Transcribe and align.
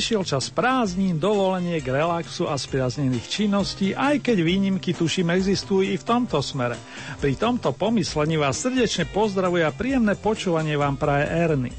Nadišiel 0.00 0.24
čas 0.24 0.48
prázdnin, 0.48 1.20
dovoleniek, 1.20 1.84
relaxu 1.84 2.48
a 2.48 2.56
spriaznených 2.56 3.20
činností, 3.28 3.92
aj 3.92 4.24
keď 4.24 4.40
výnimky 4.40 4.96
tuším 4.96 5.28
existujú 5.36 5.84
i 5.84 6.00
v 6.00 6.00
tomto 6.00 6.40
smere. 6.40 6.80
Pri 7.20 7.36
tomto 7.36 7.68
pomyslení 7.76 8.40
vás 8.40 8.64
srdečne 8.64 9.04
pozdravuje 9.04 9.60
a 9.60 9.68
príjemné 9.68 10.16
počúvanie 10.16 10.72
vám 10.80 10.96
praje 10.96 11.28
Erny. 11.28 11.72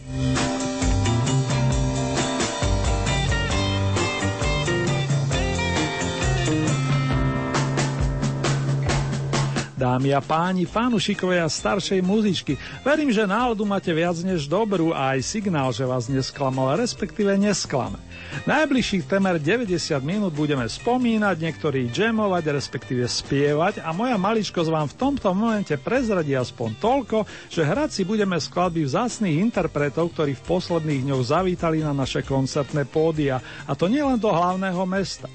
Dámy 9.92 10.16
a 10.16 10.24
páni, 10.24 10.64
fanúšikovia 10.64 11.52
staršej 11.52 12.00
muzičky, 12.00 12.56
verím, 12.80 13.12
že 13.12 13.28
náladu 13.28 13.68
máte 13.68 13.92
viac 13.92 14.16
než 14.24 14.48
dobrú 14.48 14.96
a 14.96 15.12
aj 15.12 15.20
signál, 15.20 15.76
že 15.76 15.84
vás 15.84 16.08
nesklamal, 16.08 16.80
respektíve 16.80 17.36
nesklame. 17.36 18.00
Najbližších 18.48 19.04
temer 19.04 19.36
90 19.36 19.68
minút 20.00 20.32
budeme 20.32 20.64
spomínať, 20.64 21.36
niektorí 21.36 21.92
jamovať, 21.92 22.44
respektíve 22.56 23.04
spievať 23.04 23.84
a 23.84 23.92
moja 23.92 24.16
maličkosť 24.16 24.72
vám 24.72 24.88
v 24.88 24.96
tomto 24.96 25.28
momente 25.36 25.76
prezradí 25.76 26.40
aspoň 26.40 26.70
toľko, 26.80 27.28
že 27.52 27.68
hrať 27.68 27.92
si 27.92 28.08
budeme 28.08 28.40
skladby 28.40 28.88
vzácných 28.88 29.44
interpretov, 29.44 30.16
ktorí 30.16 30.40
v 30.40 30.48
posledných 30.48 31.04
dňoch 31.04 31.24
zavítali 31.28 31.84
na 31.84 31.92
naše 31.92 32.24
koncertné 32.24 32.88
pódia, 32.88 33.44
a 33.68 33.76
to 33.76 33.92
nielen 33.92 34.16
do 34.16 34.32
hlavného 34.32 34.88
mesta. 34.88 35.28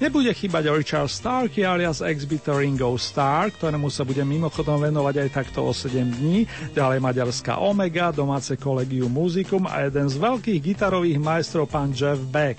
Nebude 0.00 0.32
chýbať 0.32 0.72
Richard 0.72 1.12
Starkey 1.12 1.60
alias 1.60 2.00
Exbiter 2.00 2.56
Ringo 2.56 2.96
Starr, 2.96 3.52
ktorému 3.52 3.92
sa 3.92 4.00
bude 4.00 4.24
mimochodom 4.24 4.80
venovať 4.80 5.28
aj 5.28 5.28
takto 5.28 5.60
o 5.60 5.76
7 5.76 5.92
dní, 6.16 6.48
ďalej 6.72 7.04
maďarská 7.04 7.60
Omega, 7.60 8.08
domáce 8.08 8.56
kolegium 8.56 9.12
Muzikum 9.12 9.68
a 9.68 9.84
jeden 9.84 10.08
z 10.08 10.16
veľkých 10.16 10.72
gitarových 10.72 11.20
majstrov 11.20 11.68
pán 11.68 11.92
Jeff 11.92 12.16
Beck. 12.32 12.56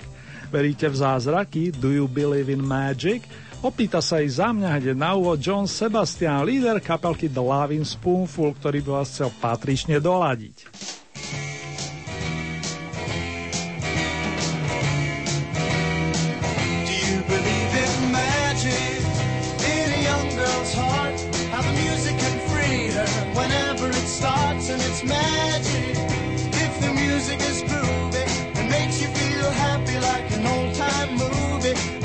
Veríte 0.54 0.86
v 0.86 0.94
zázraky? 0.94 1.74
Do 1.74 1.90
you 1.90 2.06
believe 2.06 2.46
in 2.46 2.62
magic? 2.62 3.26
Opýta 3.58 3.98
sa 3.98 4.22
i 4.22 4.30
za 4.30 4.54
mňa 4.54 4.78
hneď 4.78 4.94
na 4.94 5.18
úvod 5.18 5.42
John 5.42 5.66
Sebastian, 5.66 6.46
líder 6.46 6.78
kapelky 6.78 7.26
The 7.26 7.42
Loving 7.42 7.82
Spoonful, 7.82 8.54
ktorý 8.54 8.86
by 8.86 8.90
vás 9.02 9.18
chcel 9.18 9.34
patrične 9.42 9.98
doladiť. 9.98 10.70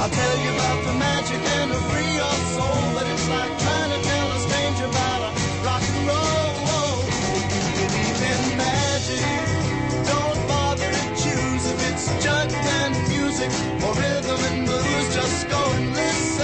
I'll 0.07 0.13
tell 0.13 0.37
you 0.39 0.51
about 0.55 0.85
the 0.85 0.93
magic 0.93 1.41
and 1.57 1.71
the 1.71 1.75
free 1.89 2.13
your 2.15 2.37
soul, 2.55 2.93
but 2.95 3.05
it's 3.07 3.27
like 3.27 3.59
trying 3.59 3.91
to 3.91 3.99
tell 4.07 4.31
a 4.31 4.39
stranger 4.39 4.85
about 4.85 5.21
a 5.27 5.31
rock 5.65 5.83
and 5.83 6.07
roll. 6.07 7.03
If 7.35 7.81
you 7.81 7.87
believe 7.91 8.21
in 8.31 8.57
magic, 8.57 10.07
don't 10.07 10.47
bother 10.47 10.91
to 10.91 11.07
choose 11.23 11.63
if 11.73 11.79
it's 11.91 12.23
jug 12.23 12.51
and 12.53 12.95
music 13.09 13.51
or 13.83 13.93
rhythm 13.99 14.39
and 14.49 14.65
blues. 14.65 15.15
Just 15.15 15.49
go 15.49 15.61
and 15.71 15.93
listen. 15.93 16.36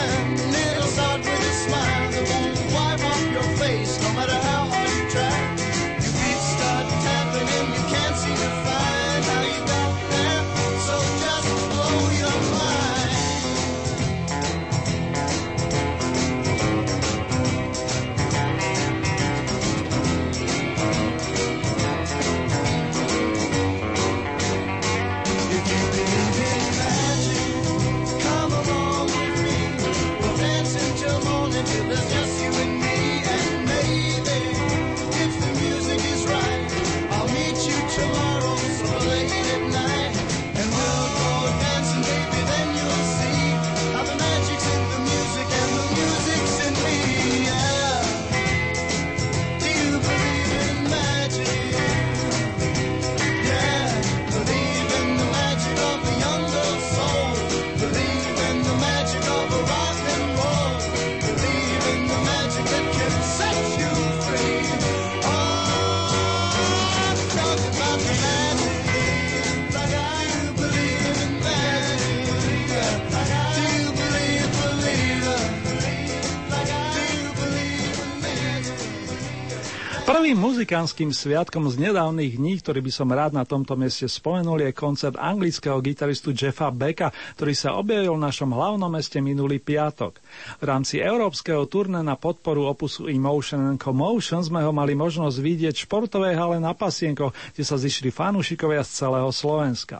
Muzikánskym 80.63 81.11
sviatkom 81.11 81.67
z 81.67 81.75
nedávnych 81.75 82.39
dní, 82.39 82.55
ktorý 82.55 82.79
by 82.79 82.87
som 82.87 83.11
rád 83.11 83.35
na 83.35 83.43
tomto 83.43 83.75
mieste 83.75 84.07
spomenul, 84.07 84.63
je 84.63 84.71
koncert 84.71 85.19
anglického 85.19 85.75
gitaristu 85.77 86.31
Jeffa 86.31 86.71
Becka, 86.71 87.11
ktorý 87.35 87.51
sa 87.51 87.75
objavil 87.75 88.15
v 88.15 88.23
našom 88.23 88.47
hlavnom 88.47 88.87
meste 88.87 89.19
minulý 89.19 89.59
piatok. 89.59 90.23
V 90.55 90.63
rámci 90.63 91.03
európskeho 91.03 91.67
turné 91.67 91.99
na 91.99 92.15
podporu 92.15 92.63
opusu 92.63 93.11
Emotion 93.11 93.59
and 93.65 93.75
Commotion 93.75 94.39
sme 94.39 94.63
ho 94.63 94.71
mali 94.71 94.95
možnosť 94.95 95.35
vidieť 95.35 95.75
v 95.75 95.83
športovej 95.83 96.31
hale 96.33 96.57
na 96.57 96.71
Pasienkoch, 96.71 97.35
kde 97.51 97.63
sa 97.63 97.75
zišli 97.75 98.07
fanúšikovia 98.07 98.87
z 98.87 99.03
celého 99.03 99.35
Slovenska. 99.35 99.99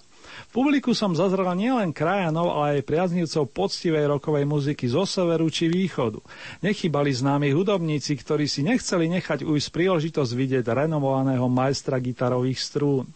Publiku 0.53 0.93
som 0.93 1.17
zazrel 1.17 1.49
nielen 1.57 1.89
krajanov, 1.89 2.53
ale 2.53 2.77
aj 2.77 2.85
priaznivcov 2.85 3.49
poctivej 3.57 4.05
rokovej 4.05 4.45
muziky 4.45 4.85
zo 4.85 5.01
severu 5.01 5.49
či 5.49 5.65
východu. 5.65 6.21
Nechybali 6.61 7.09
známi 7.09 7.49
hudobníci, 7.49 8.13
ktorí 8.21 8.45
si 8.45 8.61
nechceli 8.61 9.09
nechať 9.09 9.41
ujsť 9.41 9.73
príležitosť 9.73 10.31
vidieť 10.37 10.65
renomovaného 10.69 11.49
majstra 11.49 11.97
gitarových 11.97 12.61
strún. 12.61 13.09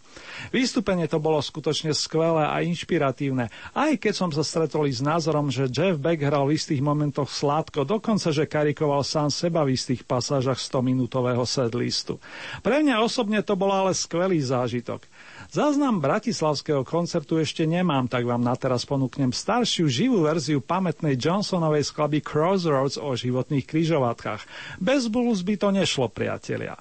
Vystúpenie 0.50 1.06
to 1.06 1.22
bolo 1.22 1.38
skutočne 1.38 1.94
skvelé 1.94 2.50
a 2.50 2.58
inšpiratívne, 2.66 3.54
aj 3.78 4.02
keď 4.02 4.14
som 4.18 4.30
sa 4.34 4.42
stretol 4.42 4.90
s 4.90 5.06
názorom, 5.06 5.54
že 5.54 5.70
Jeff 5.70 6.02
Beck 6.02 6.26
hral 6.26 6.50
v 6.50 6.58
istých 6.58 6.82
momentoch 6.82 7.30
sládko, 7.30 7.86
dokonca, 7.86 8.34
že 8.34 8.50
karikoval 8.50 9.06
sám 9.06 9.30
seba 9.30 9.62
v 9.62 9.78
istých 9.78 10.10
pasážach 10.10 10.58
100-minútového 10.58 11.46
setlistu. 11.46 12.18
Pre 12.66 12.82
mňa 12.82 13.06
osobne 13.06 13.46
to 13.46 13.54
bol 13.54 13.70
ale 13.70 13.94
skvelý 13.94 14.42
zážitok. 14.42 15.06
Záznam 15.48 16.04
bratislavského 16.04 16.84
koncertu 16.84 17.40
ešte 17.40 17.64
nemám, 17.64 18.12
tak 18.12 18.28
vám 18.28 18.44
na 18.44 18.56
teraz 18.60 18.84
ponúknem 18.84 19.32
staršiu 19.32 19.88
živú 19.88 20.28
verziu 20.28 20.60
pamätnej 20.60 21.16
Johnsonovej 21.16 21.88
skladby 21.88 22.20
Crossroads 22.20 23.00
o 23.00 23.16
životných 23.16 23.64
kryžovatkách. 23.64 24.44
Bez 24.84 25.08
blues 25.08 25.48
by 25.48 25.56
to 25.56 25.70
nešlo, 25.72 26.12
priatelia. 26.12 26.76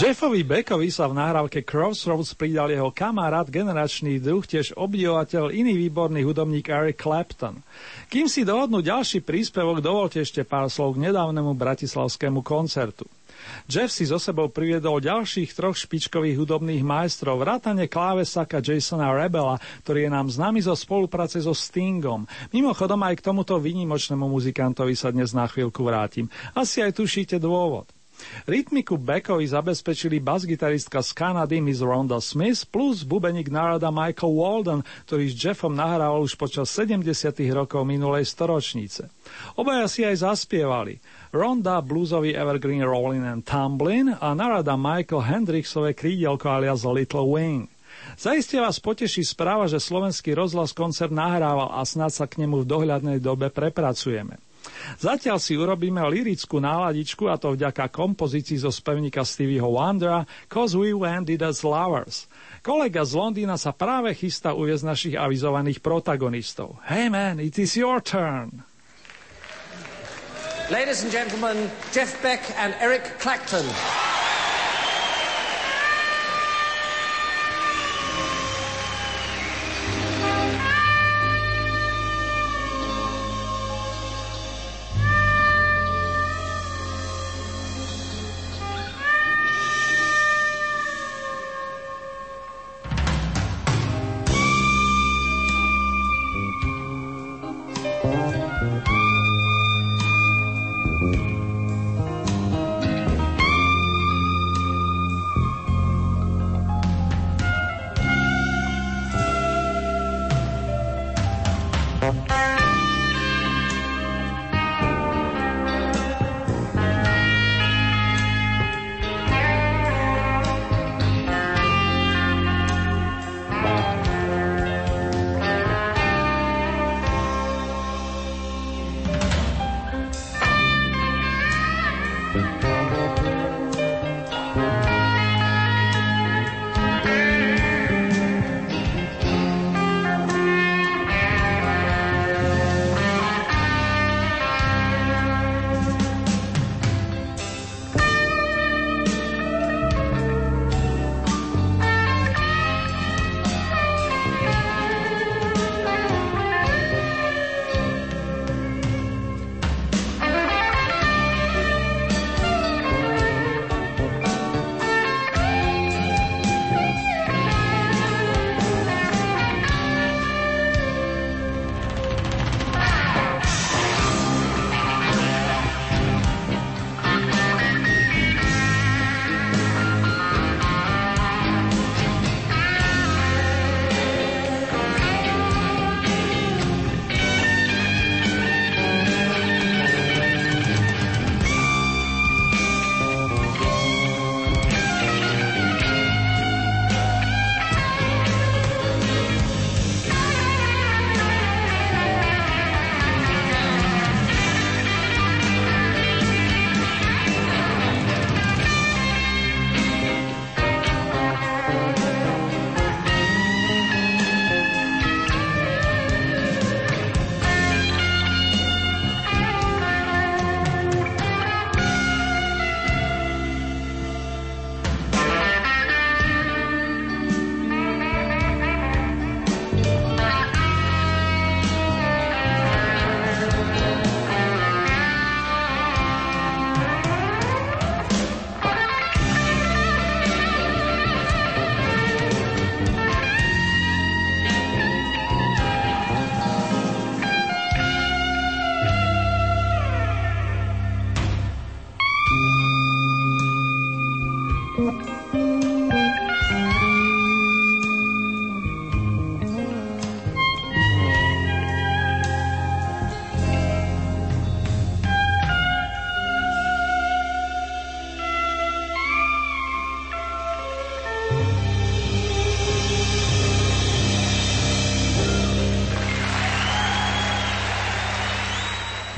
Jeffovi 0.00 0.48
Beckovi 0.48 0.88
sa 0.88 1.12
v 1.12 1.20
nahrávke 1.20 1.60
Crossroads 1.60 2.32
pridal 2.32 2.72
jeho 2.72 2.88
kamarát, 2.88 3.44
generačný 3.44 4.16
druh, 4.16 4.40
tiež 4.40 4.72
obdivovateľ, 4.72 5.52
iný 5.52 5.76
výborný 5.76 6.24
hudobník 6.24 6.72
Eric 6.72 7.04
Clapton. 7.04 7.60
Kým 8.08 8.24
si 8.24 8.40
dohodnú 8.48 8.80
ďalší 8.80 9.20
príspevok, 9.20 9.84
dovolte 9.84 10.24
ešte 10.24 10.40
pár 10.40 10.72
slov 10.72 10.96
k 10.96 11.04
nedávnemu 11.04 11.52
bratislavskému 11.52 12.40
koncertu. 12.40 13.04
Jeff 13.68 13.92
si 13.92 14.08
zo 14.08 14.16
sebou 14.16 14.48
priviedol 14.48 15.04
ďalších 15.04 15.52
troch 15.52 15.76
špičkových 15.76 16.40
hudobných 16.40 16.80
majstrov, 16.80 17.36
vrátane 17.36 17.84
klávesaka 17.84 18.64
Jasona 18.64 19.12
Rebela, 19.12 19.60
ktorý 19.84 20.08
je 20.08 20.10
nám 20.16 20.32
známy 20.32 20.64
zo 20.64 20.72
spolupráce 20.72 21.44
so 21.44 21.52
Stingom. 21.52 22.24
Mimochodom 22.56 23.04
aj 23.04 23.20
k 23.20 23.24
tomuto 23.28 23.60
výnimočnému 23.60 24.32
muzikantovi 24.32 24.96
sa 24.96 25.12
dnes 25.12 25.36
na 25.36 25.44
chvíľku 25.44 25.84
vrátim. 25.84 26.24
Asi 26.56 26.80
aj 26.80 26.96
tušíte 26.96 27.36
dôvod. 27.36 27.99
Rytmiku 28.46 28.96
Beckovi 28.96 29.46
zabezpečili 29.46 30.20
basgitaristka 30.20 31.02
z 31.02 31.10
Kanady 31.12 31.60
Miss 31.60 31.84
Rhonda 31.84 32.20
Smith 32.20 32.66
plus 32.68 33.04
bubeník 33.04 33.48
národa 33.48 33.92
Michael 33.92 34.32
Walden, 34.32 34.80
ktorý 35.06 35.24
s 35.30 35.34
Jeffom 35.36 35.72
nahrával 35.76 36.24
už 36.24 36.36
počas 36.36 36.72
70. 36.72 37.06
rokov 37.52 37.82
minulej 37.86 38.26
storočnice. 38.26 39.08
Obaja 39.56 39.86
si 39.86 40.04
aj 40.04 40.26
zaspievali. 40.26 40.98
Ronda 41.30 41.78
bluesový 41.78 42.34
evergreen 42.34 42.82
Rollin 42.82 43.22
and 43.22 43.46
Tumblin 43.46 44.16
a 44.18 44.34
narada 44.34 44.74
Michael 44.74 45.22
Hendrixové 45.22 45.94
krídelko 45.94 46.50
alias 46.50 46.82
Little 46.82 47.28
Wing. 47.30 47.70
Zaistie 48.18 48.58
vás 48.60 48.82
poteší 48.82 49.22
správa, 49.22 49.66
že 49.70 49.82
slovenský 49.82 50.34
rozhlas 50.34 50.74
koncert 50.74 51.12
nahrával 51.14 51.74
a 51.74 51.82
snad 51.86 52.10
sa 52.10 52.26
k 52.26 52.42
nemu 52.42 52.62
v 52.64 52.68
dohľadnej 52.68 53.18
dobe 53.22 53.48
prepracujeme. 53.50 54.38
Zatiaľ 55.00 55.38
si 55.40 55.56
urobíme 55.56 56.02
lirickú 56.10 56.60
náladičku 56.60 57.28
a 57.30 57.40
to 57.40 57.56
vďaka 57.56 57.88
kompozícii 57.88 58.60
zo 58.60 58.68
spevníka 58.68 59.24
Stevieho 59.24 59.70
Wondera 59.70 60.26
Cause 60.50 60.76
We 60.76 60.92
Wended 60.92 61.40
as 61.40 61.64
Lovers. 61.64 62.28
Kolega 62.60 63.00
z 63.06 63.16
Londýna 63.16 63.56
sa 63.56 63.72
práve 63.72 64.12
chystá 64.12 64.52
uviezť 64.52 64.84
našich 64.84 65.14
avizovaných 65.16 65.80
protagonistov. 65.80 66.76
Hey 66.84 67.08
man, 67.08 67.40
it 67.40 67.56
is 67.56 67.72
your 67.78 68.04
turn. 68.04 68.66
Ladies 70.70 71.02
and 71.02 71.10
gentlemen, 71.10 71.66
Jeff 71.90 72.14
Beck 72.22 72.46
and 72.54 72.76
Eric 72.78 73.18
Clacton. 73.18 73.66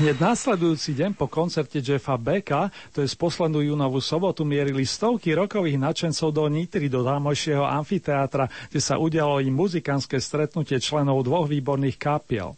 Hneď 0.03 0.19
následujúci 0.19 0.99
deň 0.99 1.15
po 1.15 1.31
koncerte 1.31 1.79
Jeffa 1.79 2.19
Becka, 2.19 2.67
to 2.91 2.99
je 2.99 3.07
z 3.07 3.15
poslednú 3.15 3.63
júnovú 3.63 4.03
sobotu, 4.03 4.43
mierili 4.43 4.83
stovky 4.83 5.31
rokových 5.31 5.79
nadšencov 5.79 6.27
do 6.27 6.43
Nitry, 6.51 6.91
do 6.91 7.07
tamojšieho 7.07 7.63
amfiteátra, 7.63 8.51
kde 8.67 8.83
sa 8.83 8.99
udialo 8.99 9.39
im 9.39 9.55
muzikánske 9.55 10.19
stretnutie 10.19 10.75
členov 10.83 11.23
dvoch 11.23 11.47
výborných 11.47 11.95
kapiel. 11.95 12.51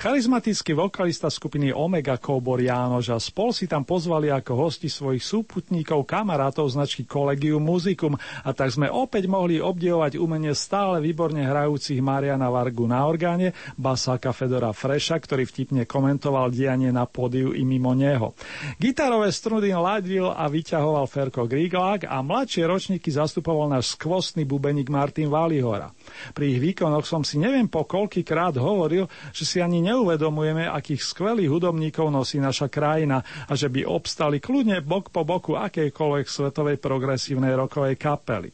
Charizmatický 0.00 0.74
vokalista 0.74 1.30
skupiny 1.30 1.70
Omega 1.70 2.18
Kobor 2.18 2.58
Jánoš 2.58 3.06
a 3.14 3.18
spol 3.22 3.54
si 3.54 3.70
tam 3.70 3.86
pozvali 3.86 4.28
ako 4.28 4.68
hosti 4.68 4.90
svojich 4.90 5.22
súputníkov, 5.22 6.04
kamarátov 6.04 6.66
značky 6.68 7.06
Collegium 7.06 7.62
Musicum 7.62 8.18
a 8.18 8.50
tak 8.50 8.74
sme 8.74 8.90
opäť 8.90 9.30
mohli 9.30 9.62
obdivovať 9.62 10.18
umenie 10.18 10.52
stále 10.52 10.98
výborne 10.98 11.46
hrajúcich 11.46 12.02
Mariana 12.02 12.50
Vargu 12.50 12.84
na 12.84 13.06
orgáne, 13.06 13.56
basáka 13.78 14.34
Fedora 14.34 14.74
Freša, 14.74 15.22
ktorý 15.22 15.46
vtipne 15.46 15.82
komentoval 15.88 16.52
dianie 16.52 16.90
na 16.90 17.06
pódiu 17.08 17.56
i 17.56 17.62
mimo 17.64 17.96
neho. 17.96 18.36
Gitarové 18.76 19.30
struny 19.32 19.72
ladil 19.72 20.28
a 20.28 20.44
vyťahoval 20.50 21.06
Ferko 21.08 21.48
Griglák 21.48 22.04
a 22.10 22.20
mladšie 22.20 22.68
ročníky 22.68 23.08
zastupoval 23.08 23.72
náš 23.72 23.96
skvostný 23.96 24.44
bubeník 24.44 24.92
Martin 24.92 25.32
Valihora. 25.32 25.94
Pri 26.36 26.52
ich 26.52 26.60
výkonoch 26.60 27.08
som 27.08 27.24
si 27.24 27.40
neviem 27.40 27.70
po 27.70 27.88
koľkýkrát 27.88 28.60
hovoril, 28.60 29.08
že 29.32 29.48
si 29.48 29.58
ani 29.62 29.71
neuvedomujeme, 29.80 30.68
akých 30.68 31.00
skvelých 31.00 31.48
hudobníkov 31.48 32.10
nosí 32.10 32.36
naša 32.36 32.68
krajina 32.68 33.22
a 33.48 33.52
že 33.56 33.72
by 33.72 33.86
obstali 33.86 34.42
kľudne 34.42 34.84
bok 34.84 35.08
po 35.08 35.24
boku 35.24 35.56
akejkoľvek 35.56 36.26
svetovej 36.28 36.76
progresívnej 36.76 37.56
rokovej 37.56 37.96
kapely. 37.96 38.50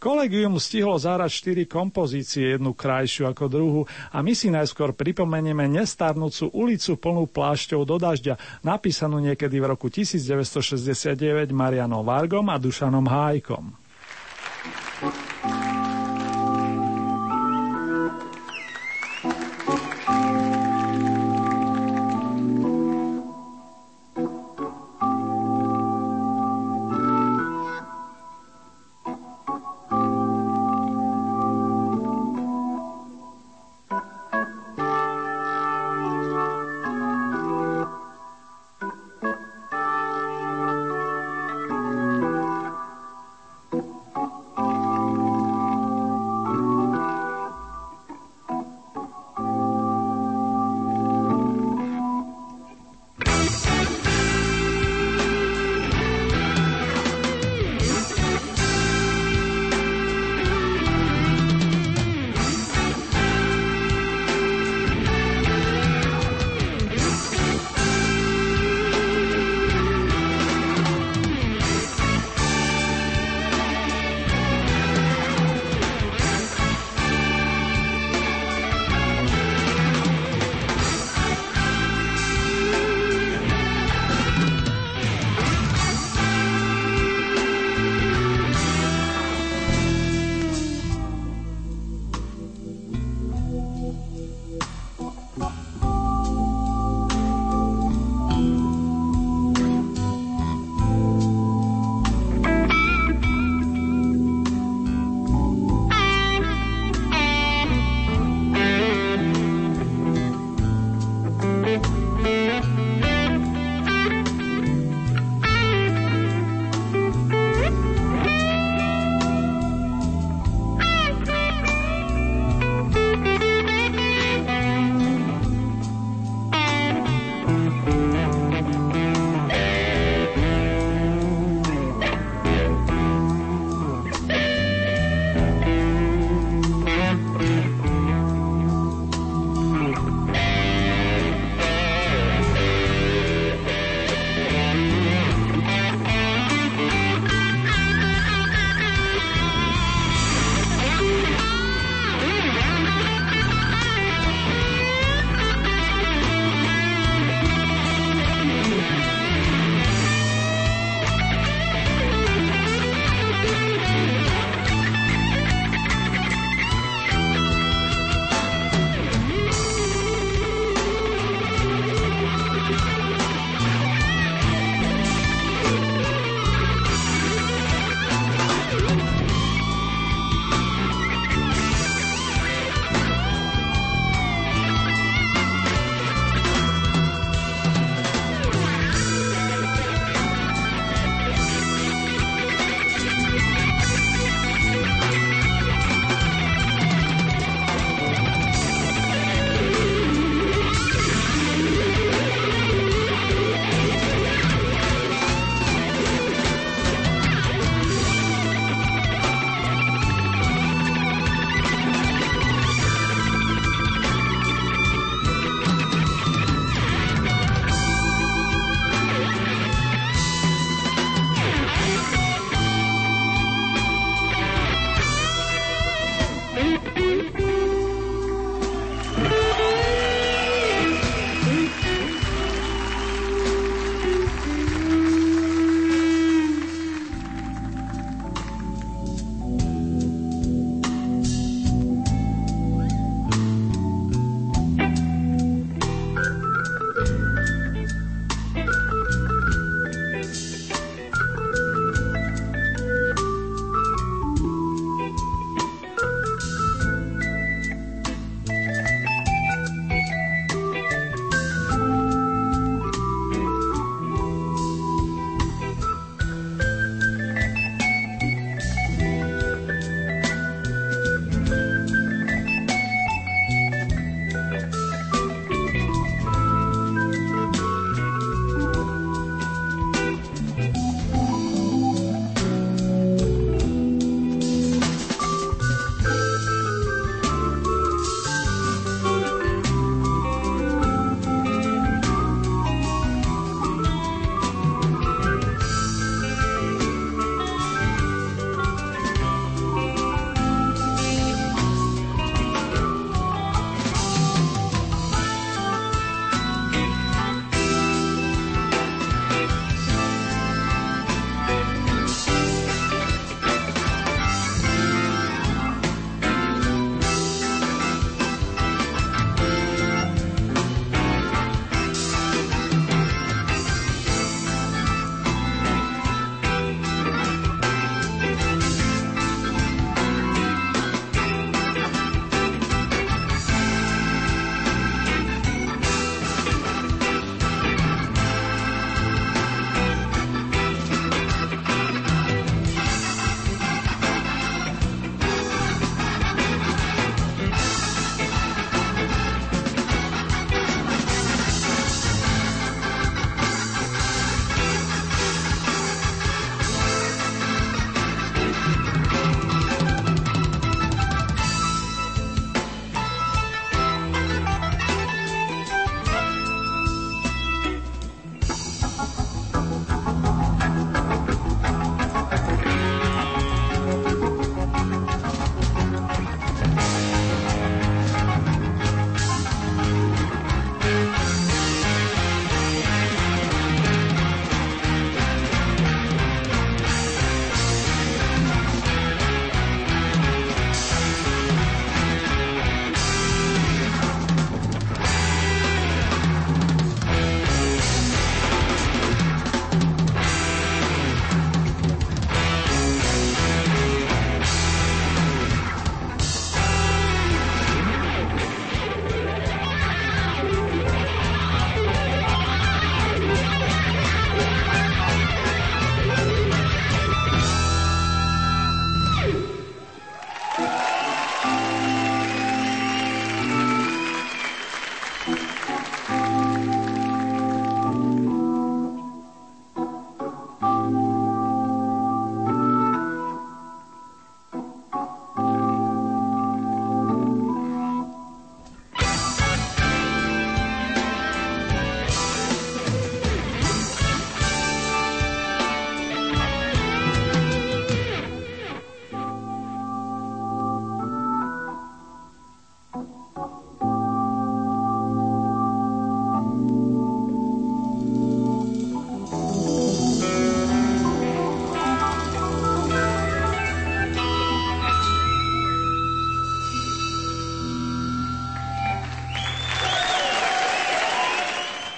Kolegium 0.00 0.56
stihlo 0.56 0.96
zárať 0.96 1.30
štyri 1.30 1.64
kompozície, 1.68 2.56
jednu 2.56 2.72
krajšiu 2.72 3.28
ako 3.28 3.44
druhú 3.50 3.80
a 4.14 4.22
my 4.24 4.32
si 4.32 4.48
najskôr 4.48 4.96
pripomenieme 4.96 5.68
nestarnúcu 5.68 6.48
ulicu 6.54 6.96
plnú 6.96 7.28
plášťov 7.28 7.80
do 7.84 7.96
dažďa, 8.00 8.64
napísanú 8.64 9.20
niekedy 9.20 9.60
v 9.60 9.66
roku 9.68 9.92
1969 9.92 11.52
Marianom 11.52 12.06
Vargom 12.06 12.46
a 12.48 12.56
Dušanom 12.56 13.04
Hájkom. 13.04 13.76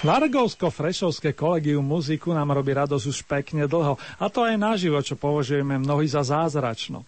Vargovsko-Frešovské 0.07 1.35
kolegium 1.35 1.83
muziku 1.83 2.31
nám 2.31 2.55
robí 2.55 2.71
radosť 2.71 3.05
už 3.11 3.27
pekne 3.27 3.67
dlho, 3.67 3.99
a 3.99 4.25
to 4.31 4.39
aj 4.47 4.55
naživo, 4.55 5.03
čo 5.03 5.19
považujeme 5.19 5.83
mnohí 5.83 6.07
za 6.07 6.23
zázračno. 6.23 7.03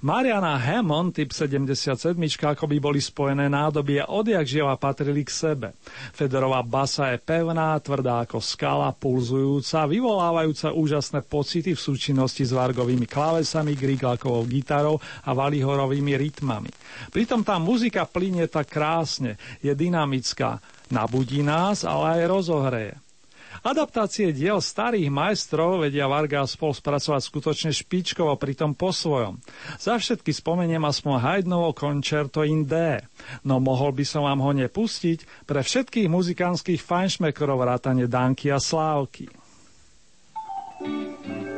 Mariana 0.00 0.56
Hammond, 0.56 1.12
typ 1.12 1.28
77, 1.36 2.16
ako 2.40 2.64
by 2.64 2.76
boli 2.80 2.96
spojené 2.96 3.52
nádoby 3.52 4.00
a 4.00 4.08
odjak 4.08 4.48
živa 4.48 4.72
patrili 4.80 5.20
k 5.20 5.28
sebe. 5.28 5.68
Federová 6.16 6.64
basa 6.64 7.12
je 7.12 7.20
pevná, 7.20 7.76
tvrdá 7.76 8.24
ako 8.24 8.40
skala, 8.40 8.88
pulzujúca, 8.96 9.84
vyvolávajúca 9.84 10.72
úžasné 10.72 11.20
pocity 11.20 11.76
v 11.76 11.84
súčinnosti 11.84 12.40
s 12.48 12.56
vargovými 12.56 13.04
klávesami, 13.04 13.76
grigalkovou 13.76 14.48
gitarou 14.48 14.96
a 15.28 15.36
valihorovými 15.36 16.16
rytmami. 16.16 16.72
Pritom 17.12 17.44
tá 17.44 17.60
muzika 17.60 18.08
plynie 18.08 18.48
tak 18.48 18.72
krásne, 18.72 19.36
je 19.60 19.76
dynamická, 19.76 20.79
nabudí 20.90 21.40
nás, 21.40 21.86
ale 21.86 22.20
aj 22.20 22.30
rozohreje. 22.30 22.94
Adaptácie 23.60 24.32
diel 24.32 24.56
starých 24.56 25.12
majstrov 25.12 25.84
vedia 25.84 26.08
Varga 26.08 26.48
spol 26.48 26.72
spracovať 26.72 27.20
skutočne 27.20 27.70
špičkovo, 27.76 28.32
pritom 28.40 28.72
po 28.72 28.88
svojom. 28.88 29.36
Za 29.76 30.00
všetky 30.00 30.32
spomeniem 30.32 30.80
aspoň 30.80 31.14
Haydnovo 31.20 31.76
koncerto 31.76 32.40
in 32.40 32.64
D. 32.64 33.04
No 33.44 33.60
mohol 33.60 33.92
by 33.92 34.04
som 34.06 34.24
vám 34.24 34.40
ho 34.40 34.52
nepustiť 34.56 35.44
pre 35.44 35.60
všetkých 35.60 36.08
muzikánskych 36.08 36.80
fajnšmekrov 36.80 37.60
vrátane 37.60 38.08
Danky 38.08 38.48
a 38.48 38.56
Slávky. 38.62 39.28
thank 40.80 41.44
you 41.44 41.49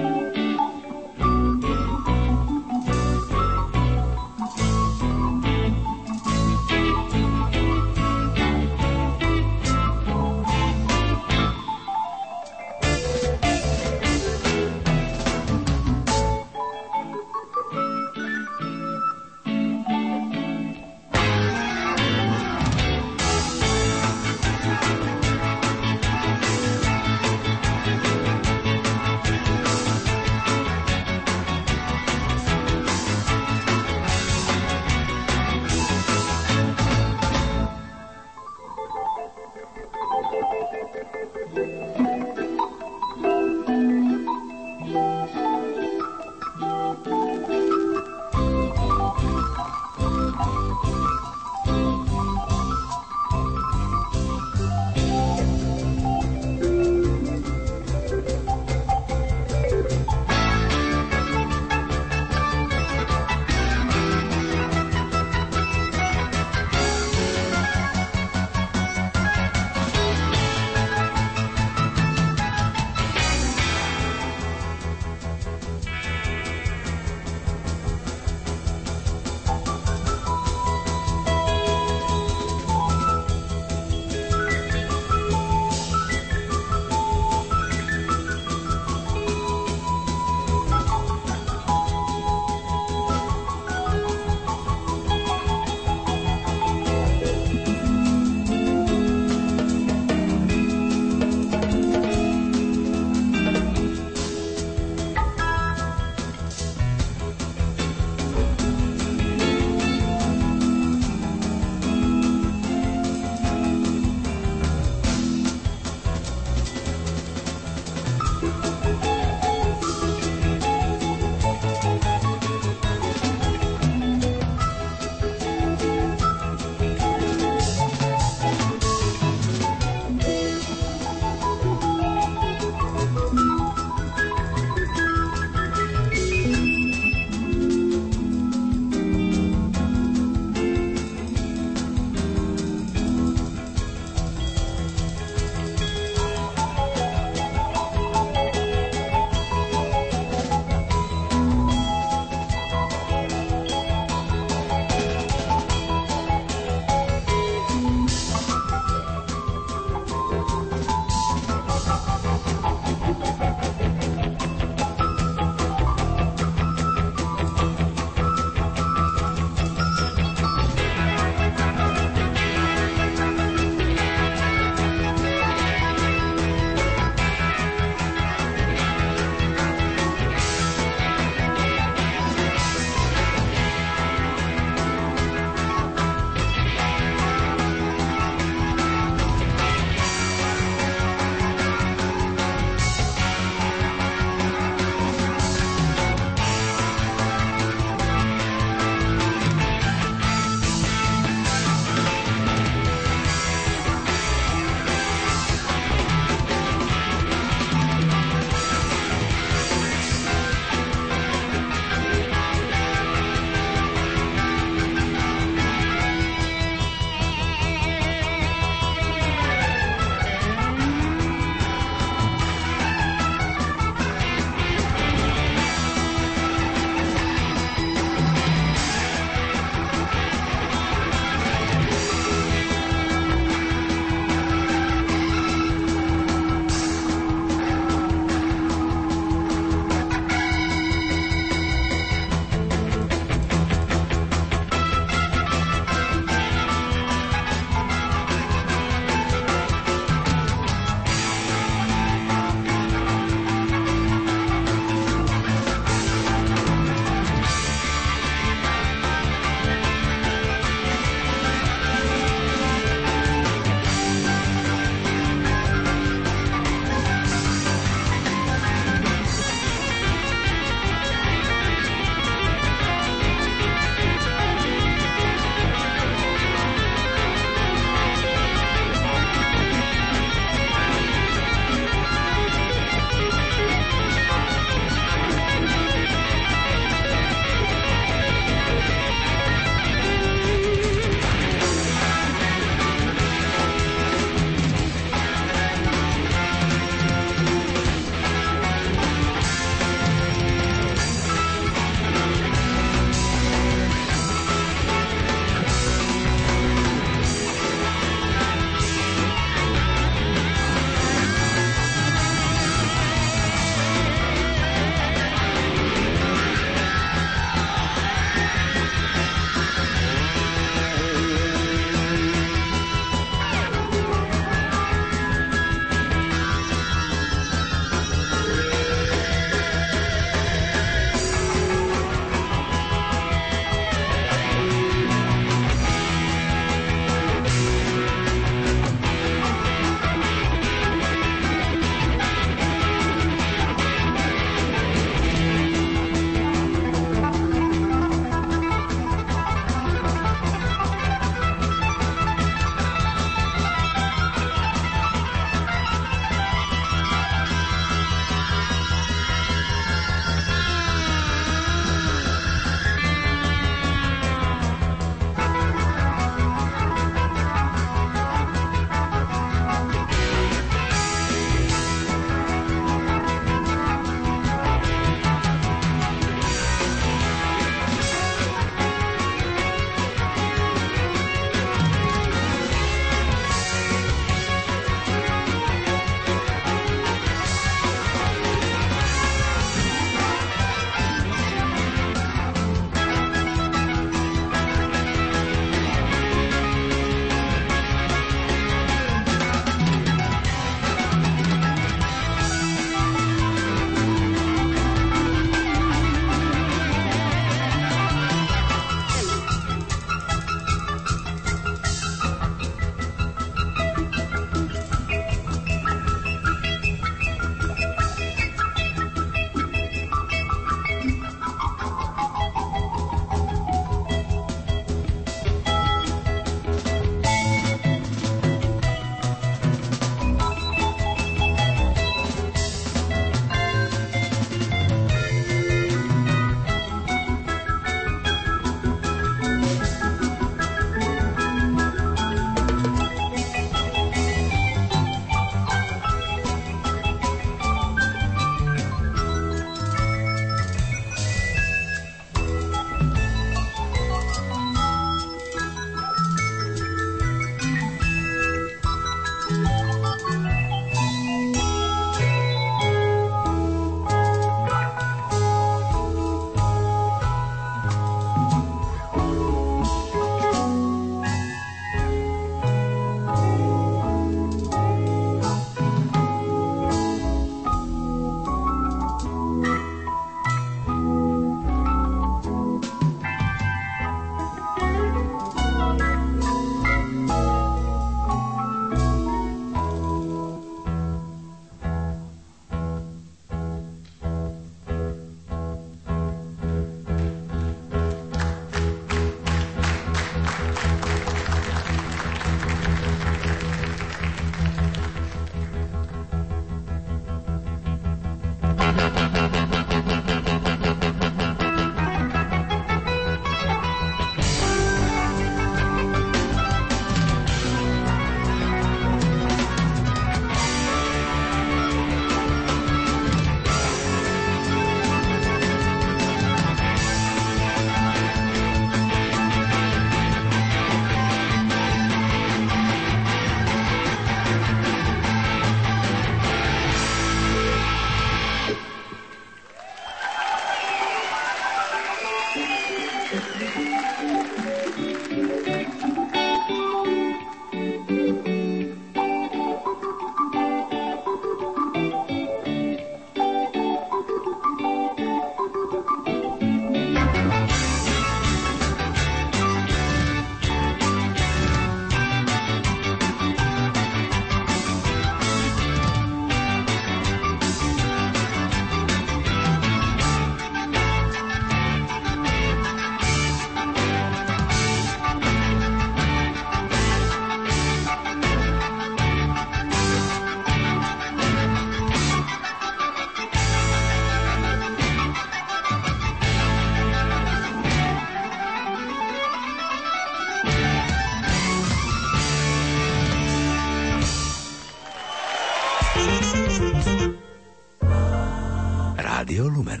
Rádio 599.44 599.68
Lumen. 599.68 600.00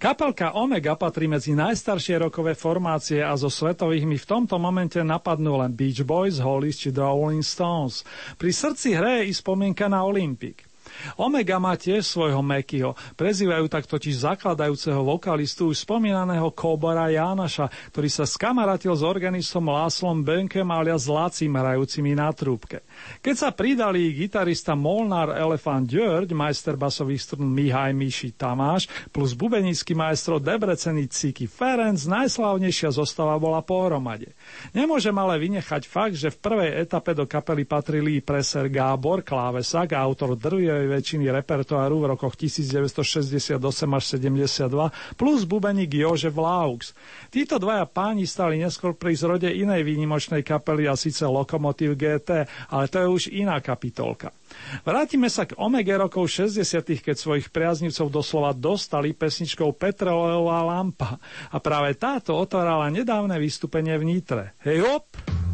Kapelka 0.00 0.56
Omega 0.56 0.96
patrí 0.96 1.28
medzi 1.28 1.52
najstaršie 1.52 2.24
rokové 2.24 2.56
formácie 2.56 3.20
a 3.20 3.36
zo 3.36 3.52
svetových 3.52 4.08
mi 4.08 4.16
v 4.16 4.24
tomto 4.24 4.56
momente 4.56 4.96
napadnú 5.04 5.60
len 5.60 5.76
Beach 5.76 6.00
Boys, 6.08 6.40
Hollies 6.40 6.80
či 6.80 6.88
The 6.88 7.04
Rolling 7.04 7.44
Stones. 7.44 8.00
Pri 8.40 8.48
srdci 8.48 8.96
hre 8.96 9.20
je 9.20 9.24
i 9.28 9.32
spomienka 9.36 9.92
na 9.92 10.08
Olympic. 10.08 10.64
Omega 11.16 11.56
má 11.62 11.74
tiež 11.78 12.06
svojho 12.06 12.42
Mekyho, 12.42 12.94
prezývajú 13.14 13.66
tak 13.70 13.86
totiž 13.86 14.24
zakladajúceho 14.26 15.00
vokalistu 15.04 15.70
už 15.70 15.84
spomínaného 15.86 16.50
Kobora 16.52 17.08
Jánaša, 17.12 17.70
ktorý 17.94 18.08
sa 18.10 18.24
skamaраtil 18.26 18.92
s 18.94 19.02
organistom 19.06 19.68
Láslom 19.70 20.20
Benkem 20.24 20.66
alias 20.68 21.06
Lacim 21.06 21.54
hrajúcimi 21.54 22.16
na 22.18 22.34
trúbke. 22.34 22.82
Keď 23.22 23.34
sa 23.36 23.48
pridali 23.54 24.10
gitarista 24.12 24.74
Molnár 24.74 25.34
Elefant 25.36 25.86
Ďörď, 25.86 26.34
majster 26.34 26.74
basových 26.74 27.22
strun 27.22 27.50
Mihaj 27.52 27.92
Miši 27.94 28.34
Tamáš 28.34 28.90
plus 29.14 29.32
bubenický 29.32 29.94
majstro 29.94 30.42
Debreceny 30.42 31.06
Ciki 31.06 31.46
Ferenc, 31.46 32.02
najslavnejšia 32.04 32.90
zostava 32.90 33.38
bola 33.38 33.62
pohromade. 33.62 34.34
Nemôžem 34.74 35.14
ale 35.14 35.38
vynechať 35.38 35.82
fakt, 35.86 36.16
že 36.18 36.34
v 36.34 36.40
prvej 36.42 36.70
etape 36.84 37.14
do 37.14 37.24
kapely 37.28 37.64
patrili 37.64 38.20
preser 38.24 38.68
Gábor, 38.72 39.22
klávesak 39.22 39.94
a 39.94 40.02
autor 40.02 40.34
drvivej 40.34 40.87
väčšiny 40.88 41.28
repertoáru 41.28 42.00
v 42.00 42.16
rokoch 42.16 42.34
1968 42.34 43.60
až 43.92 44.04
72 44.16 45.20
plus 45.20 45.44
bubeník 45.44 45.92
Jožef 45.92 46.34
Laux. 46.34 46.96
Títo 47.28 47.60
dvaja 47.60 47.84
páni 47.84 48.24
stali 48.24 48.56
neskôr 48.58 48.96
pri 48.96 49.12
zrode 49.14 49.52
inej 49.52 49.84
výnimočnej 49.84 50.40
kapely 50.40 50.88
a 50.88 50.96
síce 50.96 51.28
Lokomotív 51.28 51.94
GT, 51.94 52.48
ale 52.72 52.84
to 52.88 52.96
je 52.98 53.06
už 53.06 53.22
iná 53.30 53.60
kapitolka. 53.60 54.32
Vrátime 54.82 55.28
sa 55.28 55.44
k 55.44 55.56
Omege 55.60 55.92
rokov 55.92 56.28
60 56.32 56.64
keď 57.04 57.16
svojich 57.16 57.52
priaznivcov 57.52 58.08
doslova 58.08 58.56
dostali 58.56 59.12
pesničkou 59.12 59.76
Petrolejová 59.76 60.64
lampa. 60.64 61.20
A 61.52 61.60
práve 61.60 61.92
táto 62.00 62.32
otvárala 62.32 62.88
nedávne 62.88 63.36
vystúpenie 63.36 63.96
v 64.00 64.08
Nitre. 64.08 64.56
Hej 64.64 64.88
hop! 64.88 65.47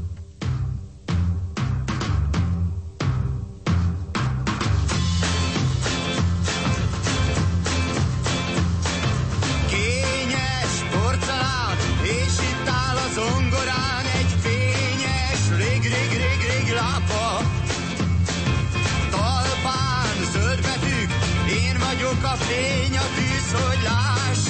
Lény 22.49 22.97
a 22.97 23.07
tűz, 23.15 23.63
hogy 23.63 23.83
láss 23.83 24.43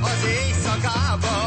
az 0.00 0.28
éjszakában. 0.28 1.45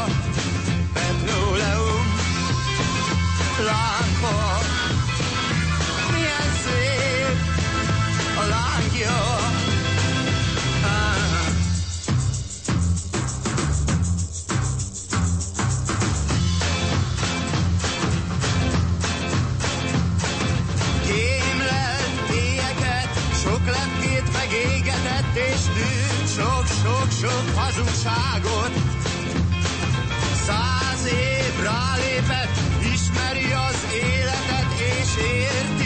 Sok 27.20 27.48
hazugságot. 27.54 28.72
Száz 30.46 31.06
év 31.06 31.62
rálépett, 31.62 32.56
ismeri 32.92 33.52
az 33.52 33.78
életet 33.94 34.70
és 34.78 35.10
érti 35.22 35.79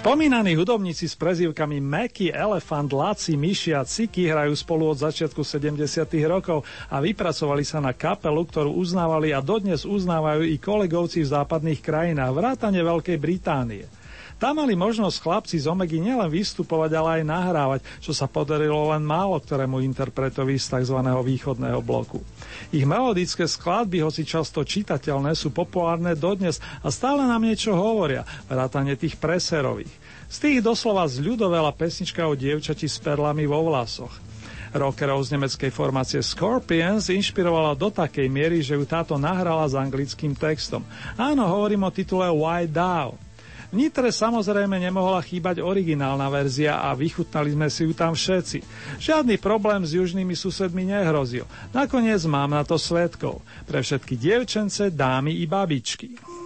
Spomínaní 0.00 0.56
hudobníci 0.56 1.04
s 1.04 1.12
prezývkami 1.12 1.76
Meky, 1.76 2.32
Elefant, 2.32 2.88
Laci, 2.88 3.36
Myši 3.36 3.76
a 3.76 3.84
Ciky 3.84 4.32
hrajú 4.32 4.56
spolu 4.56 4.88
od 4.88 4.96
začiatku 4.96 5.44
70. 5.44 5.76
rokov 6.24 6.64
a 6.88 7.04
vypracovali 7.04 7.60
sa 7.68 7.84
na 7.84 7.92
kapelu, 7.92 8.40
ktorú 8.48 8.80
uznávali 8.80 9.36
a 9.36 9.44
dodnes 9.44 9.84
uznávajú 9.84 10.48
i 10.48 10.56
kolegovci 10.56 11.20
v 11.20 11.36
západných 11.36 11.84
krajinách, 11.84 12.32
vrátane 12.32 12.80
Veľkej 12.80 13.20
Británie. 13.20 13.99
Tam 14.40 14.56
mali 14.56 14.72
možnosť 14.72 15.20
chlapci 15.20 15.60
z 15.60 15.68
Omegy 15.68 16.00
nielen 16.00 16.32
vystupovať, 16.32 16.90
ale 16.96 17.08
aj 17.20 17.28
nahrávať, 17.28 17.80
čo 18.00 18.16
sa 18.16 18.24
podarilo 18.24 18.88
len 18.88 19.04
málo 19.04 19.36
ktorému 19.36 19.84
interpretovi 19.84 20.56
z 20.56 20.80
tzv. 20.80 20.96
východného 20.96 21.84
bloku. 21.84 22.24
Ich 22.72 22.88
melodické 22.88 23.44
skladby, 23.44 24.00
hoci 24.00 24.24
často 24.24 24.64
čitateľné, 24.64 25.36
sú 25.36 25.52
populárne 25.52 26.16
dodnes 26.16 26.56
a 26.80 26.88
stále 26.88 27.28
nám 27.28 27.44
niečo 27.44 27.76
hovoria, 27.76 28.24
vrátane 28.48 28.96
tých 28.96 29.20
preserových. 29.20 29.92
Z 30.32 30.36
tých 30.40 30.58
doslova 30.64 31.04
zľudovela 31.04 31.76
pesnička 31.76 32.24
o 32.24 32.32
dievčati 32.32 32.88
s 32.88 32.96
perlami 32.96 33.44
vo 33.44 33.68
vlasoch. 33.68 34.16
Rockerov 34.70 35.20
z 35.26 35.36
nemeckej 35.36 35.68
formácie 35.74 36.22
Scorpions 36.22 37.10
inšpirovala 37.10 37.74
do 37.74 37.90
takej 37.90 38.30
miery, 38.30 38.62
že 38.62 38.78
ju 38.78 38.86
táto 38.86 39.18
nahrala 39.18 39.66
s 39.66 39.74
anglickým 39.76 40.32
textom. 40.32 40.86
Áno, 41.18 41.44
hovorím 41.44 41.84
o 41.84 41.90
titule 41.90 42.30
Why 42.30 42.70
Down. 42.70 43.29
V 43.70 43.78
Nitre 43.78 44.10
samozrejme 44.10 44.82
nemohla 44.82 45.22
chýbať 45.22 45.62
originálna 45.62 46.26
verzia 46.26 46.82
a 46.82 46.90
vychutnali 46.98 47.54
sme 47.54 47.70
si 47.70 47.86
ju 47.86 47.94
tam 47.94 48.18
všetci. 48.18 48.58
Žiadny 48.98 49.38
problém 49.38 49.86
s 49.86 49.94
južnými 49.94 50.34
susedmi 50.34 50.90
nehrozil. 50.90 51.46
Nakoniec 51.70 52.18
mám 52.26 52.50
na 52.50 52.66
to 52.66 52.74
svetkov. 52.74 53.38
Pre 53.70 53.78
všetky 53.78 54.18
dievčence, 54.18 54.90
dámy 54.90 55.38
i 55.38 55.46
babičky. 55.46 56.39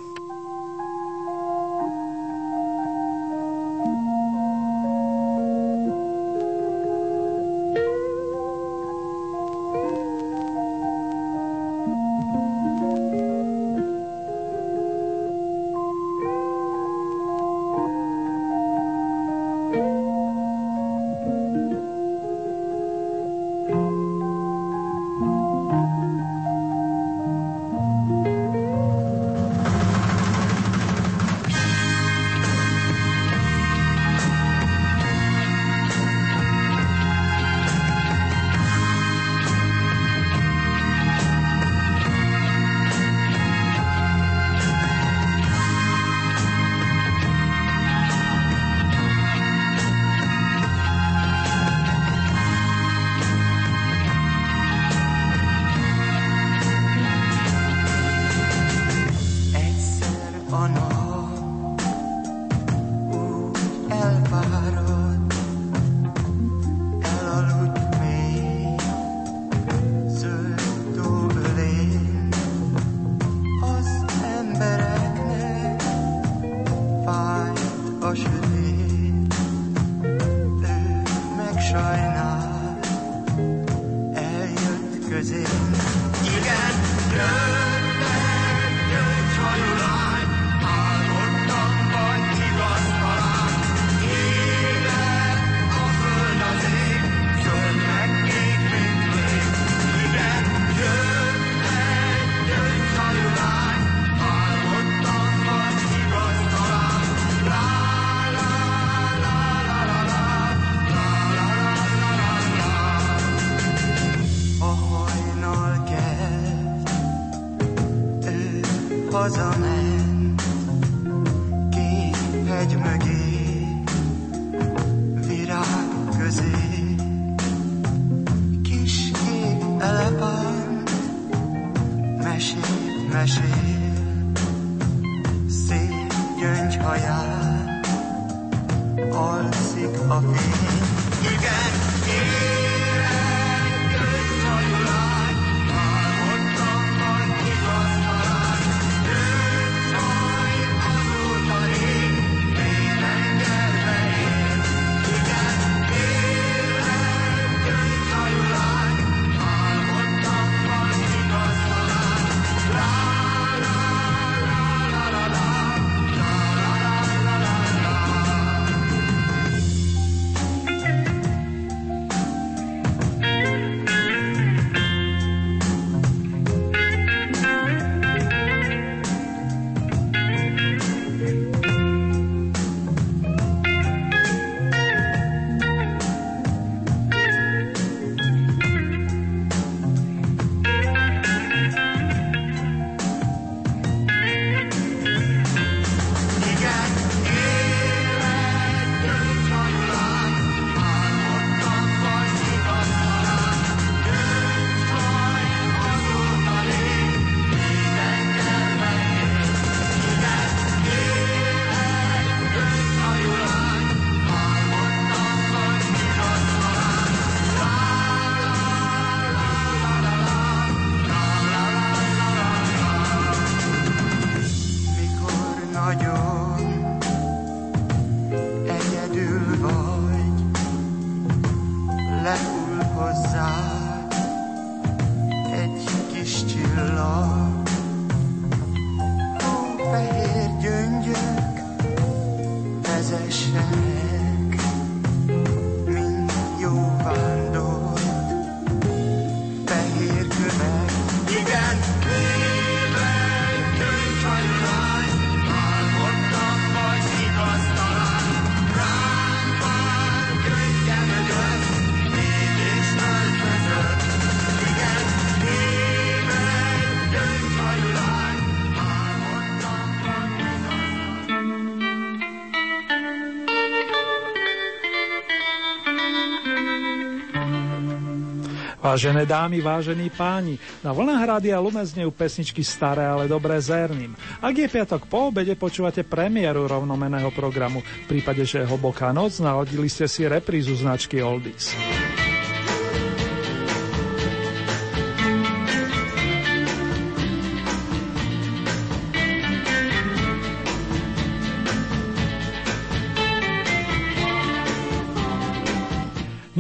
Vážené 278.95 279.27
dámy, 279.27 279.59
vážení 279.59 280.07
páni, 280.07 280.55
na 280.79 280.95
vlnách 280.95 281.27
Rádia 281.27 281.59
Lumen 281.59 281.83
znejú 281.83 282.15
pesničky 282.15 282.63
staré, 282.63 283.03
ale 283.03 283.27
dobré 283.27 283.59
zerným. 283.59 284.15
Ak 284.39 284.55
je 284.55 284.71
piatok 284.71 285.11
po 285.11 285.35
obede, 285.35 285.59
počúvate 285.59 286.07
premiéru 286.07 286.71
rovnomeného 286.71 287.35
programu. 287.35 287.83
V 287.83 288.07
prípade, 288.07 288.47
že 288.47 288.63
je 288.63 288.71
hlboká 288.71 289.11
noc, 289.11 289.43
naladili 289.43 289.91
ste 289.91 290.07
si 290.07 290.23
reprízu 290.31 290.79
značky 290.79 291.19
Oldies. 291.19 291.75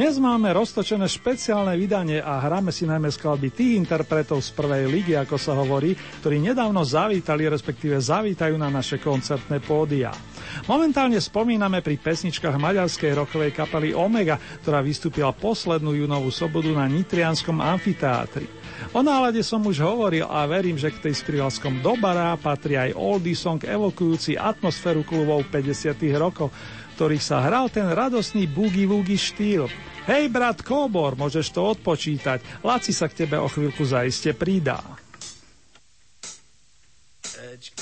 Dnes 0.04 0.20
máme 0.20 0.52
roztočené 0.52 1.08
špeciálne 1.08 1.80
vydanie 1.80 2.20
a 2.20 2.36
hráme 2.36 2.68
si 2.68 2.84
najmä 2.84 3.08
skladby 3.08 3.48
tých 3.48 3.80
interpretov 3.80 4.44
z 4.44 4.52
prvej 4.52 4.84
ligy, 4.84 5.16
ako 5.16 5.40
sa 5.40 5.56
hovorí, 5.56 5.96
ktorí 6.20 6.44
nedávno 6.44 6.84
zavítali, 6.84 7.48
respektíve 7.48 7.96
zavítajú 7.96 8.52
na 8.60 8.68
naše 8.68 9.00
koncertné 9.00 9.64
pódia. 9.64 10.12
Momentálne 10.68 11.16
spomíname 11.16 11.80
pri 11.80 11.96
pesničkách 11.96 12.52
maďarskej 12.52 13.16
rokovej 13.16 13.56
kapely 13.56 13.96
Omega, 13.96 14.36
ktorá 14.60 14.84
vystúpila 14.84 15.32
poslednú 15.32 15.96
junovú 15.96 16.28
sobodu 16.28 16.68
na 16.76 16.84
Nitrianskom 16.84 17.64
amfiteátri. 17.64 18.44
O 18.92 19.00
nálade 19.00 19.40
som 19.40 19.64
už 19.64 19.80
hovoril 19.80 20.28
a 20.28 20.44
verím, 20.44 20.76
že 20.76 20.92
k 20.92 21.00
tej 21.00 21.16
s 21.16 21.56
do 21.80 21.92
bara 21.96 22.36
patrí 22.36 22.76
aj 22.76 22.92
oldie 22.92 23.32
song 23.32 23.56
evokujúci 23.64 24.36
atmosféru 24.36 25.00
klubov 25.00 25.48
50 25.48 25.96
rokov, 26.20 26.52
ktorých 27.00 27.24
sa 27.24 27.40
hral 27.40 27.72
ten 27.72 27.88
radosný 27.88 28.44
boogie-woogie 28.52 29.16
štýl. 29.16 29.93
Hej, 30.04 30.28
brat 30.28 30.60
Kóbor, 30.60 31.16
môžeš 31.16 31.48
to 31.48 31.64
odpočítať. 31.72 32.60
Laci 32.60 32.92
sa 32.92 33.08
k 33.08 33.24
tebe 33.24 33.40
o 33.40 33.48
chvíľku 33.48 33.88
zaiste 33.88 34.36
pridá. 34.36 34.84
Edge 37.54 37.72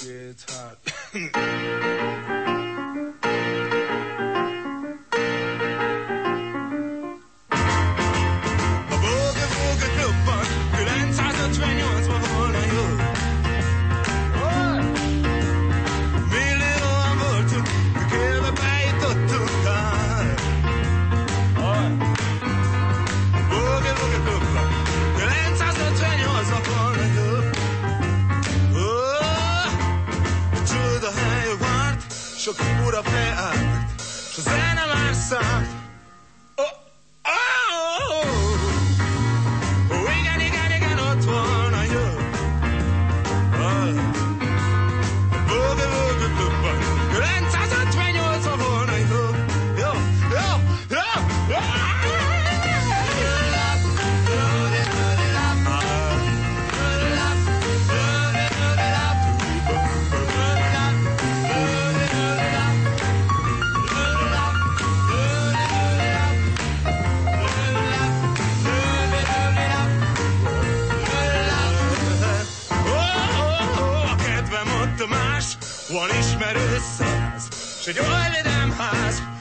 sok 32.43 32.61
ura 32.87 33.03
beállt, 33.03 34.01
s 34.33 34.39
a 34.39 34.41
zene 34.41 34.85
már 34.87 35.15
szállt. 35.15 35.82
She 77.83 77.93
do 77.93 78.01
all 78.01 78.07
the 78.07 78.43
them 78.45 78.71
house. 78.71 79.32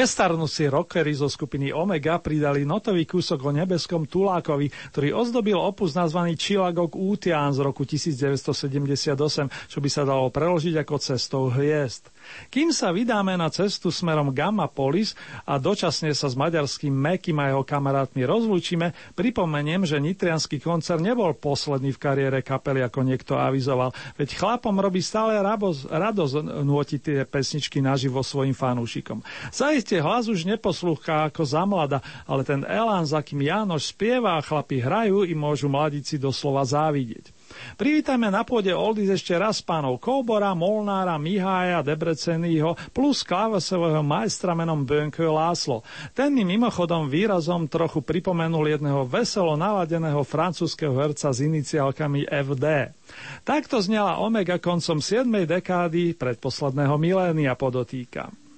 Nestarnúci 0.00 0.64
rockery 0.72 1.12
zo 1.12 1.28
skupiny 1.28 1.76
Omega 1.76 2.16
pridali 2.16 2.64
notový 2.64 3.04
kúsok 3.04 3.36
o 3.44 3.52
nebeskom 3.52 4.08
Tulákovi, 4.08 4.72
ktorý 4.96 5.12
ozdobil 5.12 5.60
opus 5.60 5.92
nazvaný 5.92 6.40
Chilagok 6.40 6.96
Útián 6.96 7.52
z 7.52 7.60
roku 7.60 7.84
1978, 7.84 9.12
čo 9.68 9.78
by 9.84 9.88
sa 9.92 10.08
dalo 10.08 10.32
preložiť 10.32 10.80
ako 10.80 10.94
cestou 11.04 11.52
hviezd. 11.52 12.08
Kým 12.50 12.74
sa 12.74 12.90
vydáme 12.90 13.38
na 13.38 13.46
cestu 13.46 13.94
smerom 13.94 14.34
Gamma 14.34 14.66
Polis 14.66 15.14
a 15.46 15.62
dočasne 15.62 16.10
sa 16.10 16.26
s 16.26 16.34
maďarským 16.34 16.90
Mekim 16.90 17.38
a 17.38 17.46
jeho 17.46 17.62
kamarátmi 17.62 18.26
rozlúčime, 18.26 18.90
pripomeniem, 19.14 19.86
že 19.86 20.02
nitrianský 20.02 20.58
koncert 20.58 20.98
nebol 20.98 21.30
posledný 21.38 21.94
v 21.94 22.02
kariére 22.02 22.42
kapely, 22.42 22.82
ako 22.82 23.06
niekto 23.06 23.38
avizoval, 23.38 23.94
veď 24.18 24.34
chlapom 24.34 24.74
robí 24.82 24.98
stále 24.98 25.38
radosť, 25.38 25.94
radosť 25.94 26.34
nôtiť 26.66 27.00
tie 27.00 27.18
pesničky 27.22 27.78
naživo 27.78 28.18
svojim 28.26 28.58
fanúšikom. 28.58 29.22
Zaiste 29.54 30.02
hlas 30.02 30.26
už 30.26 30.42
neposlúcha 30.42 31.30
ako 31.30 31.46
za 31.46 31.62
mlada, 31.62 32.02
ale 32.26 32.42
ten 32.42 32.66
elán, 32.66 33.06
za 33.06 33.22
kým 33.22 33.46
Jánoš 33.46 33.94
spieva 33.94 34.34
a 34.34 34.42
chlapi 34.42 34.82
hrajú, 34.82 35.22
im 35.22 35.38
môžu 35.38 35.70
mladíci 35.70 36.18
doslova 36.18 36.66
závidieť. 36.66 37.39
Privítajme 37.78 38.28
na 38.28 38.42
pôde 38.44 38.70
Oldies 38.74 39.10
ešte 39.10 39.34
raz 39.34 39.64
pánov 39.64 39.98
Koubora, 40.02 40.52
Molnára, 40.52 41.16
Mihája, 41.16 41.80
Debrecenyho 41.80 42.76
plus 42.94 43.24
klávesového 43.24 44.04
majstra 44.04 44.52
menom 44.52 44.82
Bönke 44.82 45.24
Láslo. 45.24 45.86
Ten 46.12 46.34
mi 46.34 46.44
mimochodom 46.44 47.08
výrazom 47.08 47.70
trochu 47.70 48.02
pripomenul 48.04 48.76
jedného 48.76 49.06
veselo 49.08 49.54
naladeného 49.56 50.20
francúzského 50.26 50.92
herca 50.98 51.30
s 51.30 51.38
iniciálkami 51.40 52.28
FD. 52.28 52.66
Takto 53.42 53.80
znela 53.80 54.20
Omega 54.22 54.58
koncom 54.60 55.02
7. 55.02 55.26
dekády 55.46 56.14
predposledného 56.14 56.94
milénia 56.98 57.56
podotýka. 57.56 58.49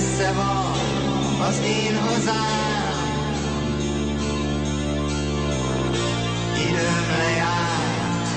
Messze 0.00 0.32
van 0.32 1.48
az 1.48 1.60
én 1.64 1.98
hazám. 1.98 2.98
Időm 6.68 7.06
lejárt, 7.18 8.28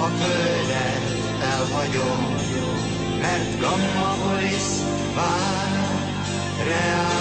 a 0.00 0.06
földet 0.06 1.02
elhagyom, 1.42 2.34
mert 3.20 3.60
Gammapolis 3.60 4.68
vár 5.14 6.00
reál. 6.64 7.17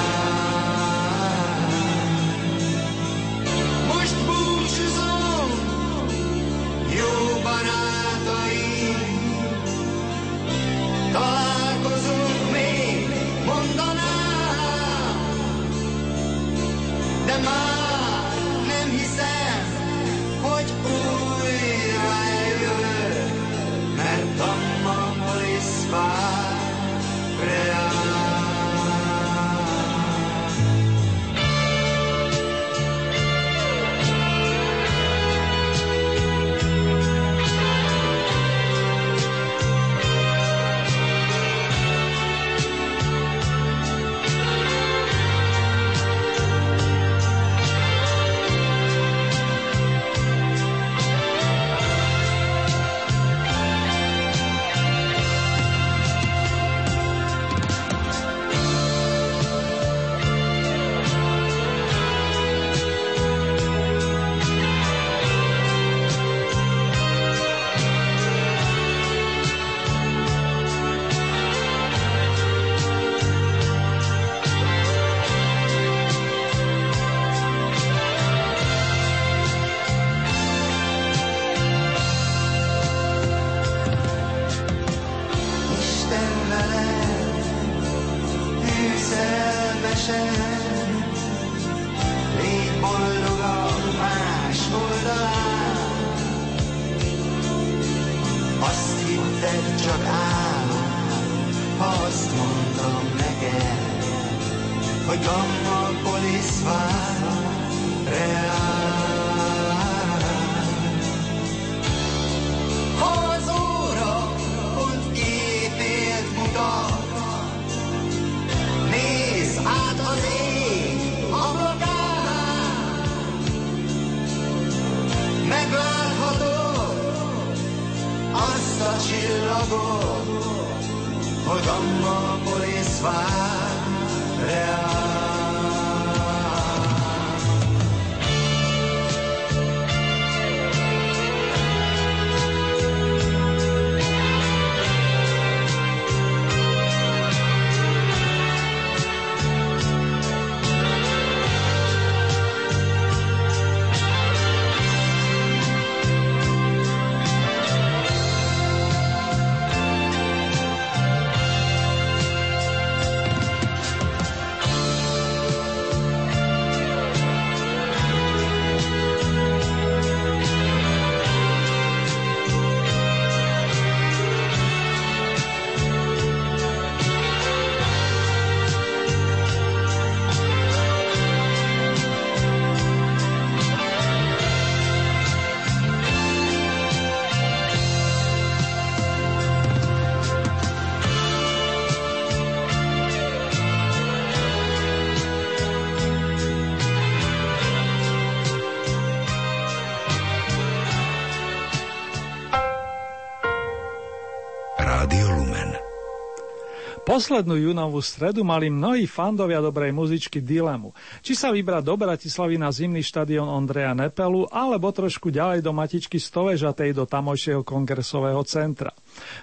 Poslednú 207.18 207.58
júnovú 207.58 207.98
stredu 207.98 208.46
mali 208.46 208.70
mnohí 208.70 209.10
fandovia 209.10 209.58
dobrej 209.58 209.90
muzičky 209.90 210.38
dilemu. 210.38 210.94
Či 211.26 211.34
sa 211.34 211.50
vybrať 211.50 211.82
do 211.82 211.98
Bratislavy 211.98 212.62
na 212.62 212.70
zimný 212.70 213.02
štadión 213.02 213.50
Ondreja 213.50 213.98
Nepelu, 213.98 214.46
alebo 214.54 214.94
trošku 214.94 215.34
ďalej 215.34 215.66
do 215.66 215.74
matičky 215.74 216.22
Stovežatej 216.22 216.94
do 216.94 217.10
tamojšieho 217.10 217.66
kongresového 217.66 218.46
centra. 218.46 218.94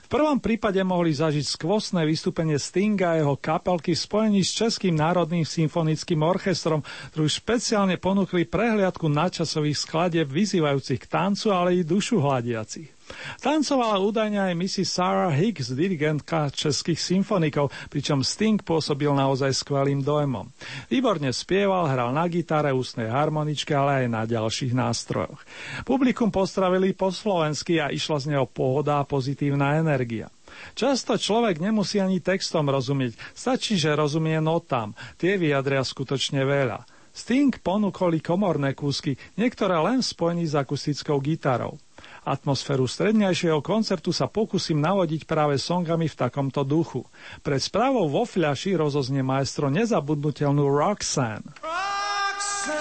V 0.07 0.09
prvom 0.09 0.39
prípade 0.39 0.79
mohli 0.87 1.19
zažiť 1.19 1.43
skvostné 1.43 2.07
vystúpenie 2.07 2.63
Stinga 2.63 3.19
a 3.19 3.19
jeho 3.19 3.35
kapelky 3.35 3.99
v 3.99 4.03
spojení 4.07 4.47
s 4.47 4.55
Českým 4.55 4.95
národným 4.95 5.43
symfonickým 5.43 6.23
orchestrom, 6.23 6.79
ktorú 7.11 7.27
špeciálne 7.27 7.99
ponúkli 7.99 8.47
prehliadku 8.47 9.11
nadčasových 9.11 9.83
skladieb 9.83 10.31
vyzývajúcich 10.31 11.03
k 11.03 11.11
tancu, 11.11 11.51
ale 11.51 11.75
i 11.75 11.83
dušu 11.83 12.23
hľadiacich. 12.23 12.95
Tancovala 13.41 14.01
údajne 14.01 14.41
aj 14.41 14.55
Missy 14.57 14.85
Sarah 14.89 15.33
Hicks, 15.33 15.73
dirigentka 15.77 16.49
českých 16.49 16.97
symfonikov, 16.97 17.69
pričom 17.93 18.25
Sting 18.25 18.61
pôsobil 18.65 19.13
naozaj 19.13 19.53
skvelým 19.53 20.01
dojmom. 20.01 20.49
Výborne 20.89 21.29
spieval, 21.31 21.89
hral 21.93 22.11
na 22.17 22.25
gitare, 22.27 22.73
ústnej 22.73 23.13
harmoničke, 23.13 23.77
ale 23.77 24.05
aj 24.05 24.07
na 24.09 24.23
ďalších 24.25 24.73
nástrojoch. 24.73 25.41
Publikum 25.85 26.33
postravili 26.33 26.97
po 26.97 27.13
slovensky 27.13 27.79
a 27.79 27.93
išla 27.93 28.19
z 28.25 28.27
neho 28.33 28.49
pohoda 28.49 29.05
a 29.05 29.09
pozitívna 29.09 29.77
energia. 29.77 30.33
Často 30.79 31.19
človek 31.19 31.59
nemusí 31.59 31.99
ani 31.99 32.23
textom 32.23 32.71
rozumieť, 32.71 33.19
stačí, 33.35 33.75
že 33.75 33.93
rozumie 33.93 34.39
notám, 34.39 34.95
tie 35.19 35.35
vyjadria 35.35 35.83
skutočne 35.83 36.47
veľa. 36.47 36.87
Sting 37.15 37.55
ponúkol 37.63 38.19
komorné 38.19 38.75
kúsky, 38.75 39.15
niektoré 39.39 39.79
len 39.79 40.03
spojení 40.03 40.51
s 40.51 40.59
akustickou 40.59 41.23
gitarou. 41.23 41.79
Atmosféru 42.25 42.89
strednejšieho 42.89 43.61
koncertu 43.61 44.09
sa 44.09 44.33
pokúsim 44.33 44.81
navodiť 44.81 45.29
práve 45.29 45.61
songami 45.61 46.09
v 46.09 46.17
takomto 46.17 46.65
duchu. 46.65 47.05
Pred 47.45 47.61
správou 47.61 48.09
vo 48.09 48.25
fľaši 48.25 48.81
rozoznie 48.81 49.21
maestro 49.21 49.69
nezabudnutelnú 49.69 50.65
Roxanne. 50.65 51.45
Roxanne, 51.61 52.81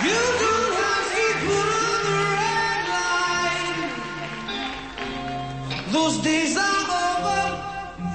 you 0.00 0.16
have 0.80 1.12
to 1.12 1.28
put 1.44 1.68
on 1.76 2.00
the 2.08 2.24
red 2.32 2.80
line. 2.88 3.84
Those 5.92 6.16
days 6.24 6.56
are 6.56 6.88
over. 6.88 7.40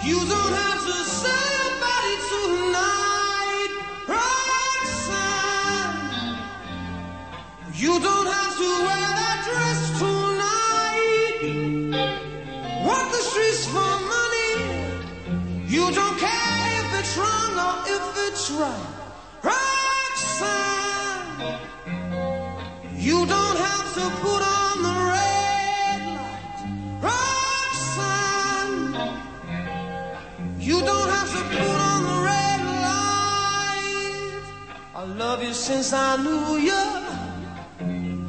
You 0.01 0.17
don't 0.17 0.55
have 0.57 0.81
to 0.81 0.97
sell 1.05 1.45
your 1.61 1.77
body 1.77 2.15
tonight, 2.25 3.71
Roxanne. 4.09 5.21
You 7.77 8.01
don't 8.01 8.22
since 35.63 35.93
I 35.93 36.17
knew 36.17 36.57
you. 36.57 37.32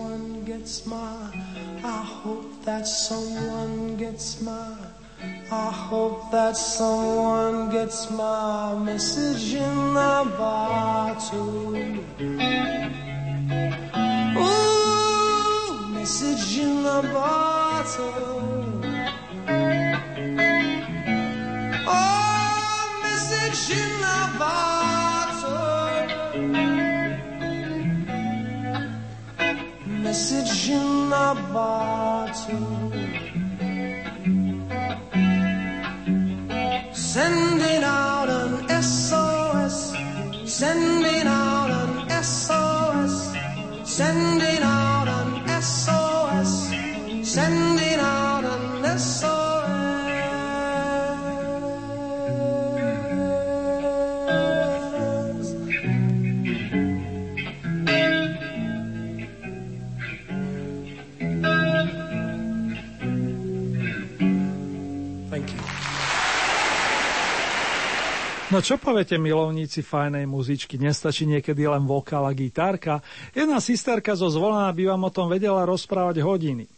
someone 0.00 0.44
gets 0.44 0.86
my. 0.86 1.30
I 1.84 2.02
hope 2.22 2.64
that 2.64 2.86
someone 2.86 3.96
gets 3.96 4.40
my. 4.40 4.76
I 5.52 5.70
hope 5.70 6.30
that 6.30 6.56
someone 6.56 7.70
gets 7.70 8.10
my 8.10 8.78
message 8.78 9.54
in 9.54 9.76
the 9.94 10.32
bottle. 10.38 11.76
Ooh, 14.38 15.88
message 15.94 16.58
in 16.58 16.82
the 16.82 17.00
bottle. 17.12 18.82
Oh, 21.86 23.00
message 23.02 23.76
in 23.76 23.92
the 24.00 24.38
bottle. 24.38 24.79
Message 30.10 30.70
in 30.70 31.08
the 31.08 31.38
bottle. 31.52 33.09
No 68.60 68.68
čo 68.68 68.76
poviete 68.76 69.16
milovníci 69.16 69.80
fajnej 69.80 70.28
muzičky, 70.28 70.76
nestačí 70.76 71.24
niekedy 71.24 71.64
len 71.64 71.88
vokál 71.88 72.28
a 72.28 72.32
gitárka? 72.36 73.00
Jedna 73.32 73.56
sisterka 73.56 74.12
zo 74.12 74.28
zvolená 74.28 74.68
by 74.68 74.84
vám 74.84 75.08
o 75.08 75.08
tom 75.08 75.32
vedela 75.32 75.64
rozprávať 75.64 76.20
hodiny. 76.20 76.68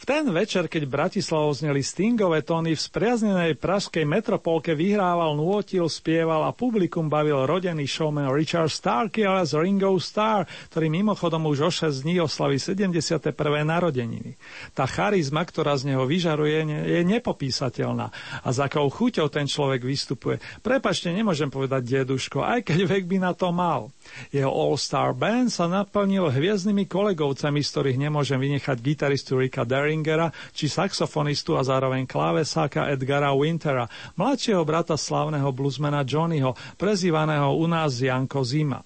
V 0.00 0.04
ten 0.08 0.26
večer, 0.30 0.66
keď 0.66 0.88
Bratislavou 0.88 1.52
zneli 1.54 1.84
Stingové 1.84 2.42
tóny 2.42 2.74
v 2.74 2.80
spriaznenej 2.80 3.58
pražskej 3.60 4.04
metropolke 4.08 4.74
vyhrával, 4.74 5.36
nôtil, 5.36 5.86
spieval 5.86 6.46
a 6.48 6.56
publikum 6.56 7.06
bavil 7.06 7.46
rodený 7.46 7.86
showman 7.86 8.32
Richard 8.32 8.72
Starkey 8.72 9.26
alias 9.26 9.54
Ringo 9.54 9.92
Starr, 10.00 10.48
ktorý 10.72 10.90
mimochodom 10.90 11.46
už 11.46 11.58
o 11.66 11.70
6 11.70 12.02
dní 12.02 12.20
oslaví 12.20 12.56
71. 12.56 13.32
narodeniny. 13.62 14.34
Tá 14.74 14.88
charizma, 14.88 15.44
ktorá 15.44 15.76
z 15.76 15.94
neho 15.94 16.04
vyžaruje, 16.08 16.66
je 16.86 17.00
nepopísateľná. 17.06 18.12
A 18.44 18.48
za 18.50 18.70
akou 18.70 18.86
chuťou 18.90 19.26
ten 19.30 19.50
človek 19.50 19.82
vystupuje. 19.82 20.38
Prepačte, 20.60 21.10
nemôžem 21.10 21.50
povedať 21.50 22.02
deduško, 22.02 22.42
aj 22.42 22.66
keď 22.66 22.78
vek 22.86 23.04
by 23.10 23.18
na 23.20 23.32
to 23.34 23.50
mal. 23.50 23.90
Jeho 24.30 24.50
All-Star 24.50 25.12
Band 25.14 25.50
sa 25.50 25.66
naplnil 25.66 26.30
hviezdnymi 26.30 26.86
kolegovcami, 26.86 27.60
z 27.60 27.68
ktorých 27.70 27.98
nemôžem 27.98 28.38
vynechať 28.38 28.76
gitaristu 28.80 29.38
Ricka 29.38 29.59
Deringera 29.64 30.32
či 30.52 30.68
saxofonistu 30.68 31.56
a 31.56 31.62
zároveň 31.64 32.06
klávesáka 32.06 32.90
Edgara 32.92 33.32
Wintera, 33.34 33.88
mladšieho 34.16 34.62
brata 34.64 34.98
slávneho 34.98 35.48
bluesmana 35.50 36.04
Johnnyho, 36.04 36.56
prezývaného 36.76 37.56
u 37.56 37.66
nás 37.66 37.98
Janko 37.98 38.44
Zima. 38.44 38.80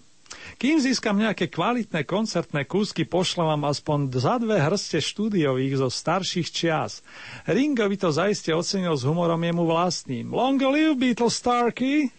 Kým 0.61 0.79
získam 0.79 1.19
nejaké 1.19 1.49
kvalitné 1.51 2.05
koncertné 2.05 2.69
kúsky, 2.69 3.09
pošlem 3.09 3.49
vám 3.49 3.63
aspoň 3.71 3.99
za 4.15 4.37
dve 4.39 4.61
hrste 4.61 5.01
štúdiových 5.01 5.81
zo 5.81 5.89
starších 5.91 6.49
čias. 6.53 7.01
Ringo 7.49 7.87
by 7.89 7.97
to 7.99 8.09
zaiste 8.15 8.51
ocenil 8.53 8.95
s 8.95 9.07
humorom 9.07 9.41
jemu 9.41 9.65
vlastným. 9.67 10.31
Long 10.31 10.61
live 10.61 10.99
Beatles 11.01 11.39
Starkey! 11.39 12.13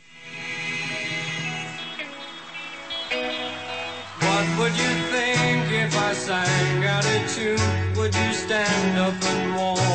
What 4.19 4.47
would 4.57 4.75
you 4.75 4.93
think 5.13 5.71
if 5.71 5.91
I 5.95 6.11
sang 6.13 6.83
out 6.83 7.05
a 7.05 7.19
tune? 7.29 7.74
Stand 8.55 8.97
up 8.97 9.21
and 9.21 9.55
walk 9.57 9.94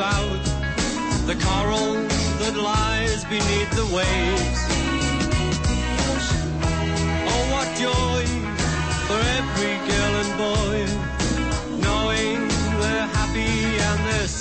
about 0.00 0.44
the 1.26 1.36
coral 1.44 1.92
that 2.40 2.56
lies 2.56 3.22
beneath 3.24 3.70
the 3.80 3.84
waves. 3.98 4.60
Oh, 7.30 7.42
what 7.52 7.68
joy 7.84 8.24
for 9.06 9.20
every 9.38 9.76
girl 9.90 10.14
and 10.22 10.32
boy, 10.44 10.78
knowing 11.86 12.38
they're 12.80 13.08
happy 13.18 13.52
and 13.88 14.00
they're 14.06 14.39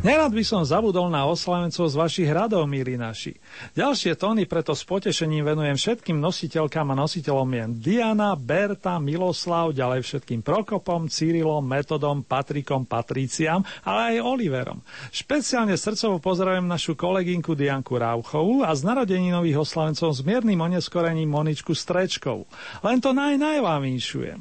Nerad 0.00 0.32
by 0.32 0.40
som 0.40 0.64
zabudol 0.64 1.12
na 1.12 1.28
oslavencov 1.28 1.84
z 1.84 1.92
vašich 1.92 2.24
hradov, 2.24 2.64
milí 2.64 2.96
naši. 2.96 3.36
Ďalšie 3.76 4.16
tóny 4.16 4.48
preto 4.48 4.72
s 4.72 4.80
potešením 4.80 5.44
venujem 5.44 5.76
všetkým 5.76 6.16
nositeľkám 6.16 6.88
a 6.88 6.96
nositeľom 6.96 7.44
mien 7.44 7.68
Diana, 7.76 8.32
Berta, 8.32 8.96
Miloslav, 8.96 9.76
ďalej 9.76 10.00
všetkým 10.00 10.40
Prokopom, 10.40 11.04
Cyrilom, 11.04 11.60
Metodom, 11.60 12.24
Patrikom, 12.24 12.88
Patriciam, 12.88 13.60
ale 13.84 14.16
aj 14.16 14.24
Oliverom. 14.24 14.80
Špeciálne 15.12 15.76
srdcovo 15.76 16.16
pozdravujem 16.16 16.64
našu 16.64 16.96
kolegynku 16.96 17.52
Dianku 17.52 18.00
Rauchovú 18.00 18.64
a 18.64 18.72
z 18.72 18.88
narodeninových 18.88 19.68
oslavencov 19.68 20.16
s 20.16 20.24
miernym 20.24 20.64
oneskorením 20.64 21.28
Moničku 21.28 21.76
Strečkovú. 21.76 22.48
Len 22.80 23.04
to 23.04 23.12
naj, 23.12 23.36
vinšujem. 23.84 24.40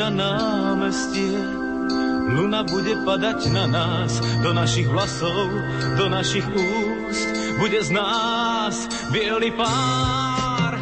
Na 0.00 0.08
námestie. 0.08 1.36
Luna 2.32 2.64
bude 2.64 2.96
padať 3.04 3.52
na 3.52 3.68
nás, 3.68 4.16
do 4.40 4.56
našich 4.56 4.88
vlasov, 4.88 5.52
do 6.00 6.08
našich 6.08 6.46
úst. 6.48 7.28
Bude 7.60 7.84
z 7.84 7.92
nás 7.92 8.88
biely 9.12 9.52
pár. 9.52 10.80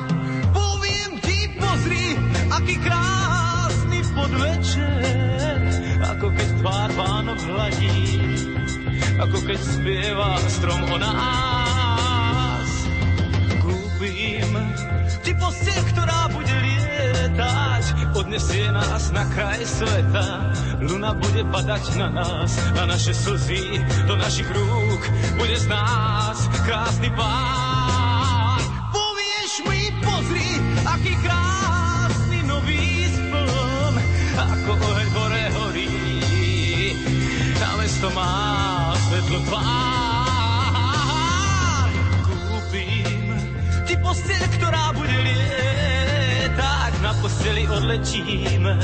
Poviem 0.54 1.18
ti, 1.18 1.50
pozri, 1.58 2.14
aký 2.46 2.78
krásny 2.78 4.06
podvečer. 4.14 5.58
Ako 6.14 6.30
keď 6.30 6.48
tvár 6.62 6.90
Vánok 6.94 7.40
hladí, 7.42 8.22
ako 9.18 9.38
keď 9.42 9.58
spieva 9.58 10.38
strom 10.46 10.82
o 10.94 10.96
nás. 11.00 12.70
Kúpim 13.66 14.54
ti 15.26 15.32
bude 15.34 15.58
lietať, 15.58 16.07
odnesie 18.28 18.68
nás 18.68 19.08
na 19.08 19.24
kraj 19.32 19.56
sveta. 19.64 20.52
Luna 20.84 21.16
bude 21.16 21.48
padať 21.48 21.96
na 21.96 22.12
nás, 22.12 22.60
na 22.76 22.84
naše 22.84 23.16
slzy, 23.16 23.80
do 24.04 24.20
našich 24.20 24.44
rúk, 24.52 25.00
bude 25.40 25.56
z 25.56 25.64
nás 25.64 26.36
krásny 26.68 27.08
pár. 27.16 28.60
Povieš 28.92 29.52
mi, 29.64 29.80
pozri, 30.04 30.60
aký 30.84 31.16
krásny 31.24 32.44
nový 32.44 33.08
spln, 33.16 33.94
ako 34.36 34.72
oheň 34.76 35.08
hore 35.16 35.44
horí. 35.56 35.88
Na 37.56 37.80
mesto 37.80 38.12
má 38.12 38.92
svetlo 39.08 39.40
tvár. 39.48 39.77
Odletíme, 47.78 48.74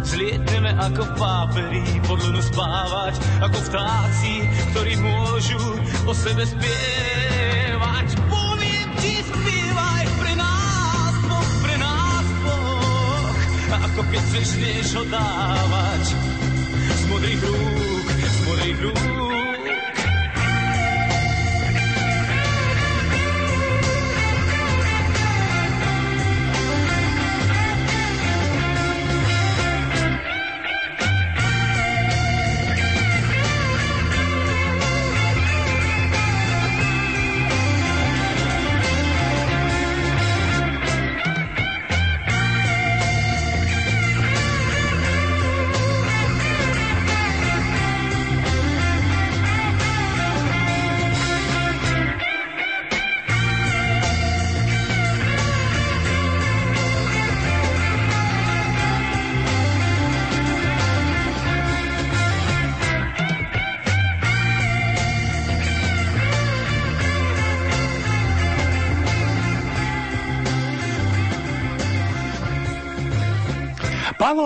zlietneme 0.00 0.72
ako 0.80 1.02
v 1.04 1.12
páperi, 1.20 1.84
pod 2.08 2.18
lunu 2.24 2.40
spávať, 2.40 3.20
ako 3.44 3.58
vtáci, 3.68 4.48
ktorí 4.72 4.96
môžu 4.96 5.60
o 6.08 6.12
sebe 6.16 6.48
spievať. 6.48 8.08
Poviem 8.32 8.88
ti, 8.96 9.20
spievaj 9.20 10.04
pre 10.16 10.32
nás, 10.40 11.14
Boh, 11.28 11.50
pre 11.60 11.76
nás, 11.76 12.26
Boh, 12.40 13.36
ako 13.76 14.00
keď 14.08 14.20
chceš 14.32 14.48
niečo 14.56 15.00
dávať. 15.12 16.04
Z 16.96 17.02
modrých 17.12 17.40
rúk, 17.44 18.06
z 18.08 18.38
modrých 18.48 18.78
rúk. 18.88 19.19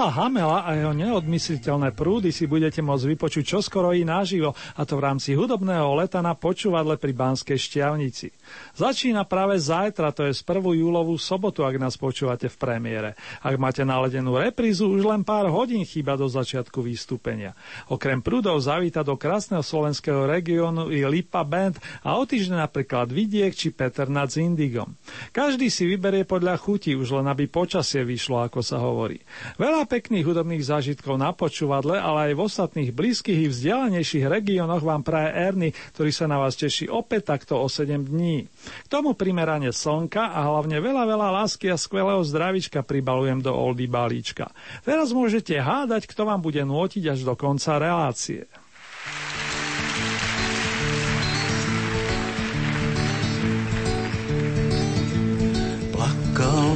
Pavla 0.04 0.20
Hamela 0.20 0.60
a 0.68 0.76
jeho 0.76 0.92
neodmysliteľné 0.92 1.96
prúdy 1.96 2.28
si 2.28 2.44
budete 2.44 2.84
môcť 2.84 3.16
vypočuť 3.16 3.56
čoskoro 3.56 3.96
i 3.96 4.04
naživo, 4.04 4.52
a 4.52 4.84
to 4.84 5.00
v 5.00 5.04
rámci 5.08 5.32
hudobného 5.32 5.96
leta 5.96 6.20
na 6.20 6.36
počúvadle 6.36 7.00
pri 7.00 7.16
Banskej 7.16 7.56
šťavnici. 7.56 8.28
Začína 8.76 9.24
práve 9.24 9.56
zajtra, 9.56 10.12
to 10.12 10.28
je 10.28 10.36
z 10.36 10.44
1. 10.44 10.60
júlovú 10.60 11.16
sobotu, 11.16 11.64
ak 11.64 11.80
nás 11.80 11.96
počúvate 11.96 12.52
v 12.52 12.56
premiére. 12.60 13.10
Ak 13.40 13.56
máte 13.56 13.80
naledenú 13.80 14.36
reprízu, 14.36 14.92
už 14.92 15.08
len 15.08 15.24
pár 15.24 15.48
hodín 15.48 15.80
chýba 15.88 16.20
do 16.20 16.28
začiatku 16.28 16.84
vystúpenia. 16.84 17.56
Okrem 17.88 18.20
prúdov 18.20 18.60
zavíta 18.60 19.00
do 19.00 19.16
krásneho 19.16 19.64
slovenského 19.64 20.28
regiónu 20.28 20.92
i 20.92 21.00
Lipa 21.08 21.48
Band 21.48 21.80
a 22.04 22.20
o 22.20 22.28
týždeň 22.28 22.60
napríklad 22.60 23.08
Vidiek 23.08 23.56
či 23.56 23.72
Peter 23.72 24.12
nad 24.12 24.28
Zindigom. 24.28 25.00
Každý 25.32 25.72
si 25.72 25.88
vyberie 25.88 26.28
podľa 26.28 26.60
chuti, 26.60 26.92
už 26.92 27.24
len 27.24 27.24
aby 27.24 27.48
počasie 27.48 28.04
vyšlo, 28.04 28.44
ako 28.44 28.60
sa 28.60 28.76
hovorí. 28.84 29.16
Veľa 29.56 29.93
pekných 29.94 30.26
hudobných 30.26 30.66
zážitkov 30.66 31.14
na 31.14 31.30
počúvadle, 31.30 31.94
ale 31.94 32.30
aj 32.30 32.32
v 32.34 32.44
ostatných 32.50 32.90
blízkych 32.90 33.46
i 33.46 33.50
vzdialenejších 33.50 34.26
regiónoch 34.26 34.82
vám 34.82 35.06
praje 35.06 35.30
Erny, 35.30 35.70
ktorý 35.94 36.10
sa 36.10 36.26
na 36.26 36.42
vás 36.42 36.58
teší 36.58 36.90
opäť 36.90 37.30
takto 37.30 37.62
o 37.62 37.70
7 37.70 38.02
dní. 38.10 38.50
K 38.82 38.86
tomu 38.90 39.14
primerane 39.14 39.70
slnka 39.70 40.34
a 40.34 40.50
hlavne 40.50 40.82
veľa, 40.82 41.06
veľa 41.06 41.28
lásky 41.38 41.70
a 41.70 41.78
skvelého 41.78 42.26
zdravička 42.26 42.82
pribalujem 42.82 43.38
do 43.38 43.54
Oldy 43.54 43.86
balíčka. 43.86 44.50
Teraz 44.82 45.14
môžete 45.14 45.54
hádať, 45.62 46.10
kto 46.10 46.26
vám 46.26 46.42
bude 46.42 46.66
nôtiť 46.66 47.14
až 47.14 47.22
do 47.22 47.38
konca 47.38 47.78
relácie. 47.78 48.50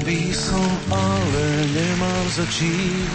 By 0.08 0.32
som, 0.32 0.70
ale 0.88 1.68
nemám 1.76 2.26
za 2.32 2.46
čím. 2.48 3.12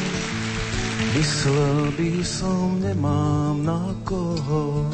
Myslel 1.17 1.89
by 1.97 2.21
som, 2.21 2.77
nemám 2.85 3.65
na 3.65 3.81
koho. 4.05 4.85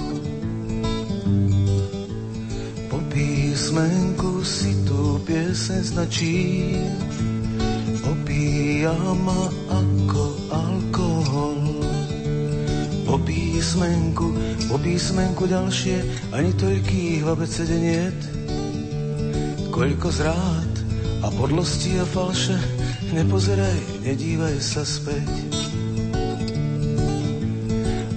Po 2.87 2.97
písmenku 3.11 4.39
si 4.47 4.71
tu 4.87 5.19
piesen 5.27 5.83
značí. 5.83 6.79
Opíja 8.07 8.95
ma 9.19 9.51
ako 9.67 10.23
alkohol. 10.55 11.59
Po 13.03 13.19
písmenku, 13.27 14.39
po 14.71 14.79
písmenku 14.79 15.51
ďalšie, 15.51 16.31
ani 16.31 16.55
toľkých 16.55 17.27
v 17.27 17.27
abecede. 17.27 18.07
Koľko 19.67 20.07
zrád 20.15 20.78
a 21.19 21.27
podlosti 21.35 21.99
a 21.99 22.05
falše, 22.07 22.55
nepozeraj, 23.11 24.07
nedívaj 24.07 24.55
sa 24.63 24.87
späť. 24.87 25.27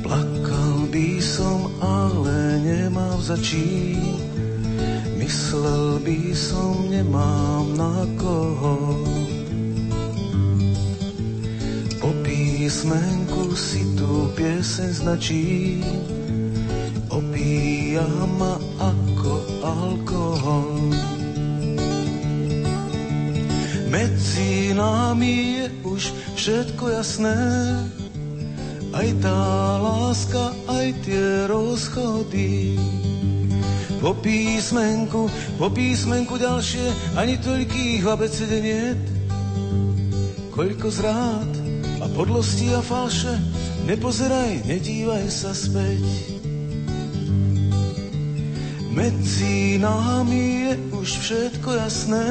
Plakal 0.06 0.86
by 0.90 1.18
som, 1.18 1.66
ale 1.82 2.62
nemám 2.62 3.18
za 3.18 3.34
čím. 3.42 4.22
Myslel 5.18 5.98
by 6.06 6.30
som, 6.30 6.86
nemám 6.90 7.66
na 7.74 8.06
koho. 8.18 9.02
Po 11.98 12.10
písmenku 12.22 13.54
si 13.58 13.82
tu 13.98 14.30
pieseň 14.38 14.90
značí. 14.94 15.82
Opíja 17.10 18.06
ma 18.38 18.71
Medzi 24.72 24.88
nami 24.88 25.36
je 25.52 25.66
už 25.84 26.02
všetko 26.32 26.96
jasné, 26.96 27.36
aj 28.96 29.08
tá 29.20 29.40
láska, 29.76 30.48
aj 30.64 30.96
tie 31.04 31.44
rozchody. 31.44 32.80
Po 34.00 34.16
písmenku, 34.16 35.28
po 35.60 35.68
písmenku 35.68 36.40
ďalšie, 36.40 36.88
ani 37.20 37.36
toľkých 37.36 38.00
abecede 38.00 38.58
niet. 38.64 39.04
Koľko 40.56 40.88
zrád 40.88 41.52
a 42.00 42.08
podlosti 42.16 42.72
a 42.72 42.80
falše, 42.80 43.36
nepozeraj, 43.84 44.64
nedívaj 44.64 45.28
sa 45.28 45.52
späť. 45.52 46.00
Medzi 48.88 49.76
nami 49.76 50.64
je 50.64 50.72
už 50.96 51.08
všetko 51.20 51.76
jasné, 51.76 52.24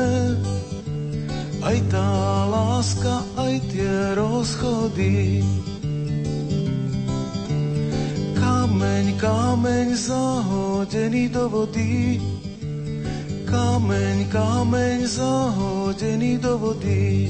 Aj 1.61 1.77
tá 1.93 2.09
láska, 2.49 3.21
aj 3.37 3.53
tie 3.69 4.17
rozchody. 4.17 5.45
Kameň, 8.33 9.05
kameň 9.21 9.87
zahodený 9.93 11.29
do 11.29 11.45
vody. 11.53 12.17
Kameň, 13.45 14.17
kameň 14.33 14.99
zahodený 15.05 16.41
do 16.41 16.57
vody. 16.57 17.29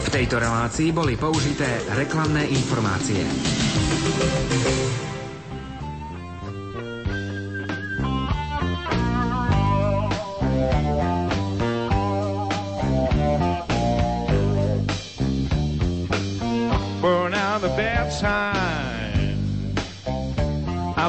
V 0.00 0.08
tejto 0.08 0.40
relácii 0.40 0.96
boli 0.96 1.20
použité 1.20 1.84
reklamné 1.92 2.48
informácie. 2.48 3.61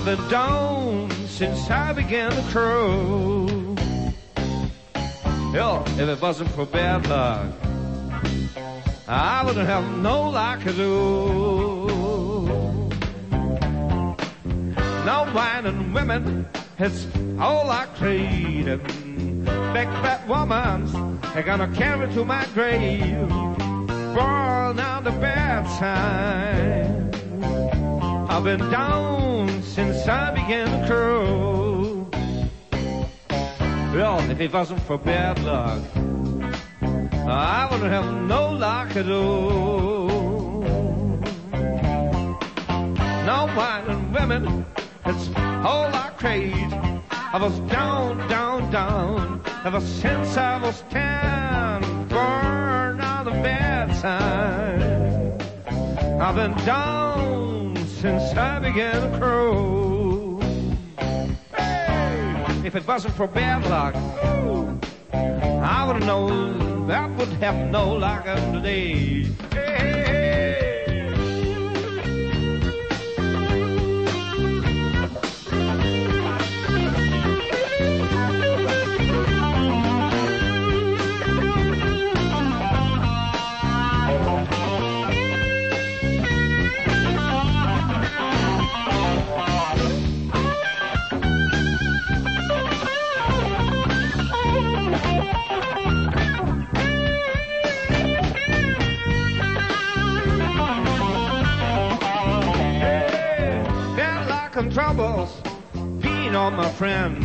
I've 0.05 0.17
been 0.17 0.29
down 0.29 1.11
since 1.27 1.69
I 1.69 1.93
began 1.93 2.31
to 2.31 2.41
crow. 2.51 3.75
Hell, 5.53 5.85
if 5.87 6.09
it 6.09 6.21
wasn't 6.21 6.49
for 6.49 6.65
bad 6.65 7.07
luck, 7.07 7.47
I 9.07 9.45
wouldn't 9.45 9.65
have 9.65 9.97
no 9.99 10.29
luck 10.29 10.65
at 10.67 10.77
all. 10.77 11.62
No 15.13 15.31
wine 15.31 15.67
and 15.67 15.93
women, 15.93 16.47
it's 16.79 17.05
all 17.39 17.69
I 17.69 17.85
crave. 17.97 18.65
Big 18.65 19.89
fat 20.01 20.27
woman's 20.27 20.91
are 21.35 21.43
gonna 21.43 21.71
carry 21.75 22.11
to 22.15 22.25
my 22.25 22.43
grave 22.55 23.29
burn 24.15 24.79
out 24.79 25.03
the 25.03 25.11
bad 25.11 25.65
time. 25.77 27.11
I've 28.27 28.43
been 28.43 28.71
down 28.71 29.61
since 29.61 30.07
I 30.07 30.31
began 30.31 30.67
to 30.81 30.87
crow. 30.87 32.09
Well, 33.93 34.19
if 34.31 34.39
it 34.39 34.51
wasn't 34.51 34.81
for 34.81 34.97
bad 34.97 35.37
luck, 35.43 35.83
I 37.27 37.67
wouldn't 37.69 37.91
have 37.91 38.11
no 38.23 38.51
luck 38.51 38.95
at 38.95 39.07
all. 39.07 40.09
No 43.29 43.39
wine 43.55 43.85
and 43.87 44.13
women, 44.15 44.65
it's 45.13 45.29
all 45.37 45.93
I 45.93 46.11
crave. 46.17 46.73
I 47.11 47.37
was 47.39 47.59
down, 47.71 48.17
down, 48.29 48.71
down, 48.71 49.41
ever 49.65 49.81
since 49.81 50.37
I 50.37 50.61
was 50.61 50.83
ten. 50.89 52.07
Burn 52.07 53.01
out 53.01 53.25
the 53.25 53.31
bad 53.31 53.89
time. 54.01 55.39
I've 56.21 56.35
been 56.35 56.55
down 56.65 57.75
since 57.87 58.23
I 58.37 58.59
began 58.59 59.11
to 59.11 59.17
crow. 59.17 60.39
Hey, 61.55 62.61
if 62.65 62.75
it 62.75 62.87
wasn't 62.87 63.13
for 63.15 63.27
bad 63.27 63.63
luck, 63.69 63.95
I 65.13 65.85
would 65.85 65.97
have 65.97 66.05
known 66.05 66.87
that 66.87 67.09
would 67.17 67.33
have 67.43 67.71
no 67.71 67.93
luck 67.93 68.25
of 68.27 68.39
today. 68.53 69.23
Hey, 69.51 70.22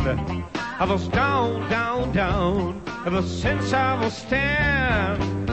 I 0.09 0.85
was 0.89 1.07
down, 1.09 1.69
down, 1.69 2.11
down 2.13 2.81
ever 3.05 3.21
since 3.21 3.73
I 3.73 3.93
was 4.01 4.23
ten. 4.23 5.45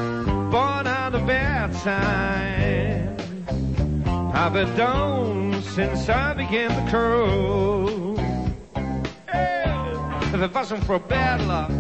Born 0.51 0.87
out 0.87 1.15
of 1.15 1.27
bad 1.27 1.75
time. 1.85 3.17
I've 4.33 4.55
been 4.55 4.75
down 4.75 5.63
since 5.63 6.09
I 6.09 6.33
began 6.33 6.71
to. 6.91 8.17
Hey, 9.31 9.65
if 10.33 10.41
it 10.41 10.55
wasn't 10.55 10.85
for 10.85 10.99
bad 11.01 11.43
luck, 11.47 11.71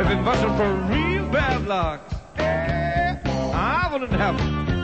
if 0.00 0.10
it 0.10 0.24
wasn't 0.24 0.56
for 0.56 0.74
real 0.92 1.28
bad 1.28 1.68
luck, 1.68 2.00
I 2.38 3.88
wouldn't 3.92 4.10
have 4.12 4.36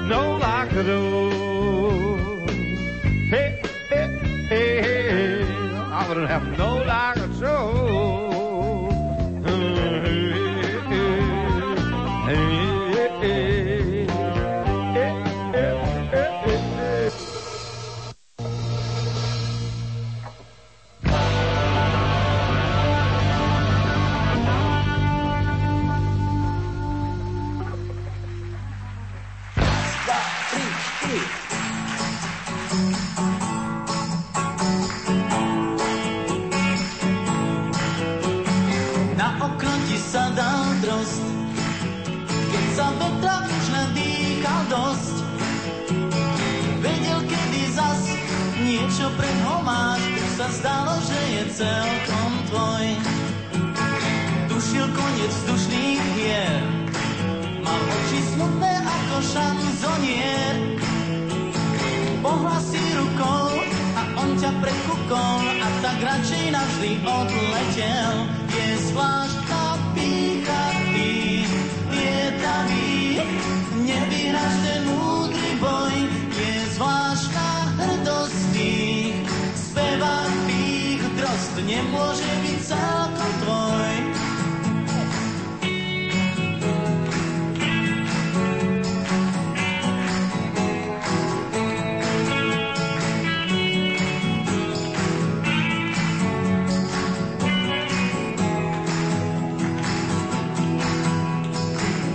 no 0.06 0.36
luck 0.36 0.72
at 0.74 0.88
all. 0.88 1.49
Have 6.30 6.56
no 6.56 6.76
luck 6.76 7.16
at 7.16 7.42
all. 7.42 7.79
Celkom 51.60 52.32
tvoj. 52.48 52.86
Tušil 54.48 54.86
koniec 54.96 55.32
vzdušných 55.44 56.02
hier, 56.16 56.60
mal 57.60 57.80
oči 57.84 58.20
smutné 58.32 58.72
ako 58.80 59.16
šanzonier. 59.20 60.54
Pohlasí 62.24 62.84
rukou 62.96 63.48
a 63.96 64.02
on 64.24 64.30
ťa 64.40 64.50
prekúkol 64.60 65.40
a 65.60 65.68
tak 65.84 65.98
radšej 66.00 66.44
navždy 66.48 66.90
odletel. 67.04 68.12
Je 68.56 68.66
zvláštna 68.88 69.39
nemôže 81.70 82.32
byť 82.42 82.58
celkom 82.66 83.32
tvoj. 83.46 83.94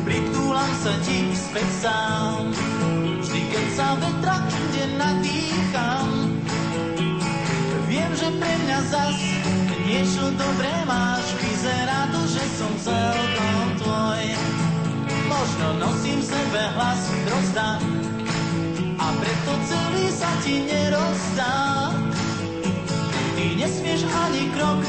Pritúlam 0.06 0.72
sa 0.84 0.94
ti 1.08 1.18
späť 1.32 1.70
sám, 1.80 2.25
dobré 10.36 10.74
máš, 10.86 11.26
vyzerá 11.40 12.08
to, 12.12 12.22
že 12.28 12.44
som 12.60 12.72
celkom 12.80 13.66
tvoj. 13.80 14.24
Možno 15.26 15.68
nosím 15.80 16.20
sebe 16.22 16.62
hlas 16.76 17.02
drozda 17.28 17.70
a 18.96 19.08
preto 19.20 19.44
to 19.46 19.54
celý 19.68 20.06
sa 20.12 20.32
ti 20.44 20.64
nerozdá. 20.68 21.56
Ty 23.36 23.46
nesmieš 23.60 24.08
ani 24.08 24.44
krok 24.56 24.80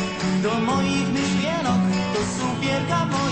do 0.42 0.52
mojich 0.62 1.08
myšlienok, 1.10 1.80
sú 2.36 2.46
pierka 2.62 3.06
mojich 3.10 3.25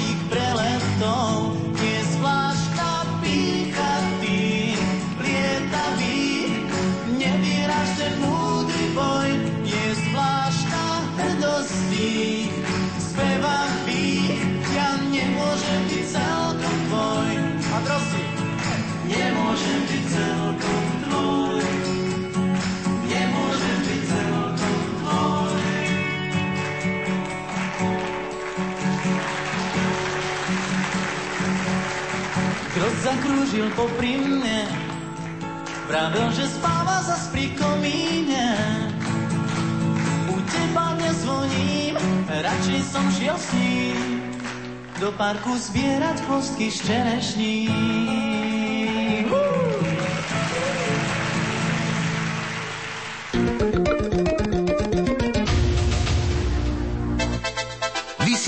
zakrúžil 33.55 33.71
popri 33.79 34.19
mne, 34.19 34.67
pravil, 35.87 36.27
že 36.35 36.51
spáva 36.59 37.07
zas 37.07 37.31
pri 37.31 37.55
komíne. 37.55 38.51
U 40.27 40.35
teba 40.43 40.99
nezvoním, 40.99 41.95
radšej 42.27 42.83
som 42.83 43.07
šiel 43.15 43.39
s 43.39 43.49
ním. 43.55 44.27
Do 44.99 45.15
parku 45.15 45.55
zbierať 45.55 46.27
kostky 46.27 46.67
z 46.67 46.83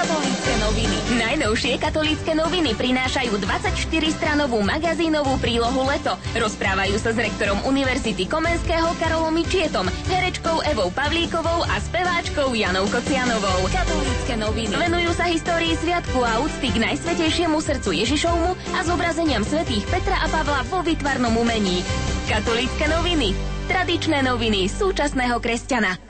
Katolícke 0.00 0.54
noviny. 0.64 0.96
Najnovšie 1.20 1.74
katolícke 1.76 2.32
noviny 2.32 2.72
prinášajú 2.72 3.36
24-stranovú 3.36 4.64
magazínovú 4.64 5.36
prílohu 5.36 5.84
Leto. 5.84 6.16
Rozprávajú 6.32 6.96
sa 6.96 7.12
s 7.12 7.20
rektorom 7.20 7.60
Univerzity 7.68 8.24
Komenského 8.24 8.96
Karolom 8.96 9.36
Mičietom, 9.36 9.84
herečkou 10.08 10.64
Evou 10.72 10.88
Pavlíkovou 10.88 11.68
a 11.68 11.76
speváčkou 11.84 12.56
Janou 12.56 12.88
Kocianovou. 12.88 13.68
Katolícke 13.68 14.40
noviny. 14.40 14.72
Venujú 14.72 15.12
sa 15.12 15.28
histórii 15.28 15.76
sviatku 15.76 16.16
a 16.24 16.40
úcty 16.48 16.72
k 16.72 16.80
najsvetejšiemu 16.80 17.60
srdcu 17.60 18.00
Ježišovmu 18.00 18.56
a 18.72 18.80
zobrazeniam 18.88 19.44
svätých 19.44 19.84
Petra 19.92 20.16
a 20.24 20.32
Pavla 20.32 20.64
vo 20.72 20.80
vytvarnom 20.80 21.36
umení. 21.36 21.84
Katolícke 22.24 22.88
noviny. 22.88 23.36
Tradičné 23.68 24.24
noviny 24.24 24.64
súčasného 24.64 25.36
kresťana. 25.44 26.09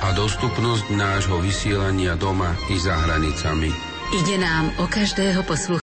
a 0.00 0.16
dostupnosť 0.16 0.90
nášho 0.96 1.38
vysielania 1.44 2.16
doma 2.16 2.56
i 2.72 2.76
za 2.80 2.96
hranicami. 3.06 3.70
Ide 4.10 4.42
nám 4.42 4.74
o 4.82 4.90
každého 4.90 5.46
poslucháča 5.46 5.70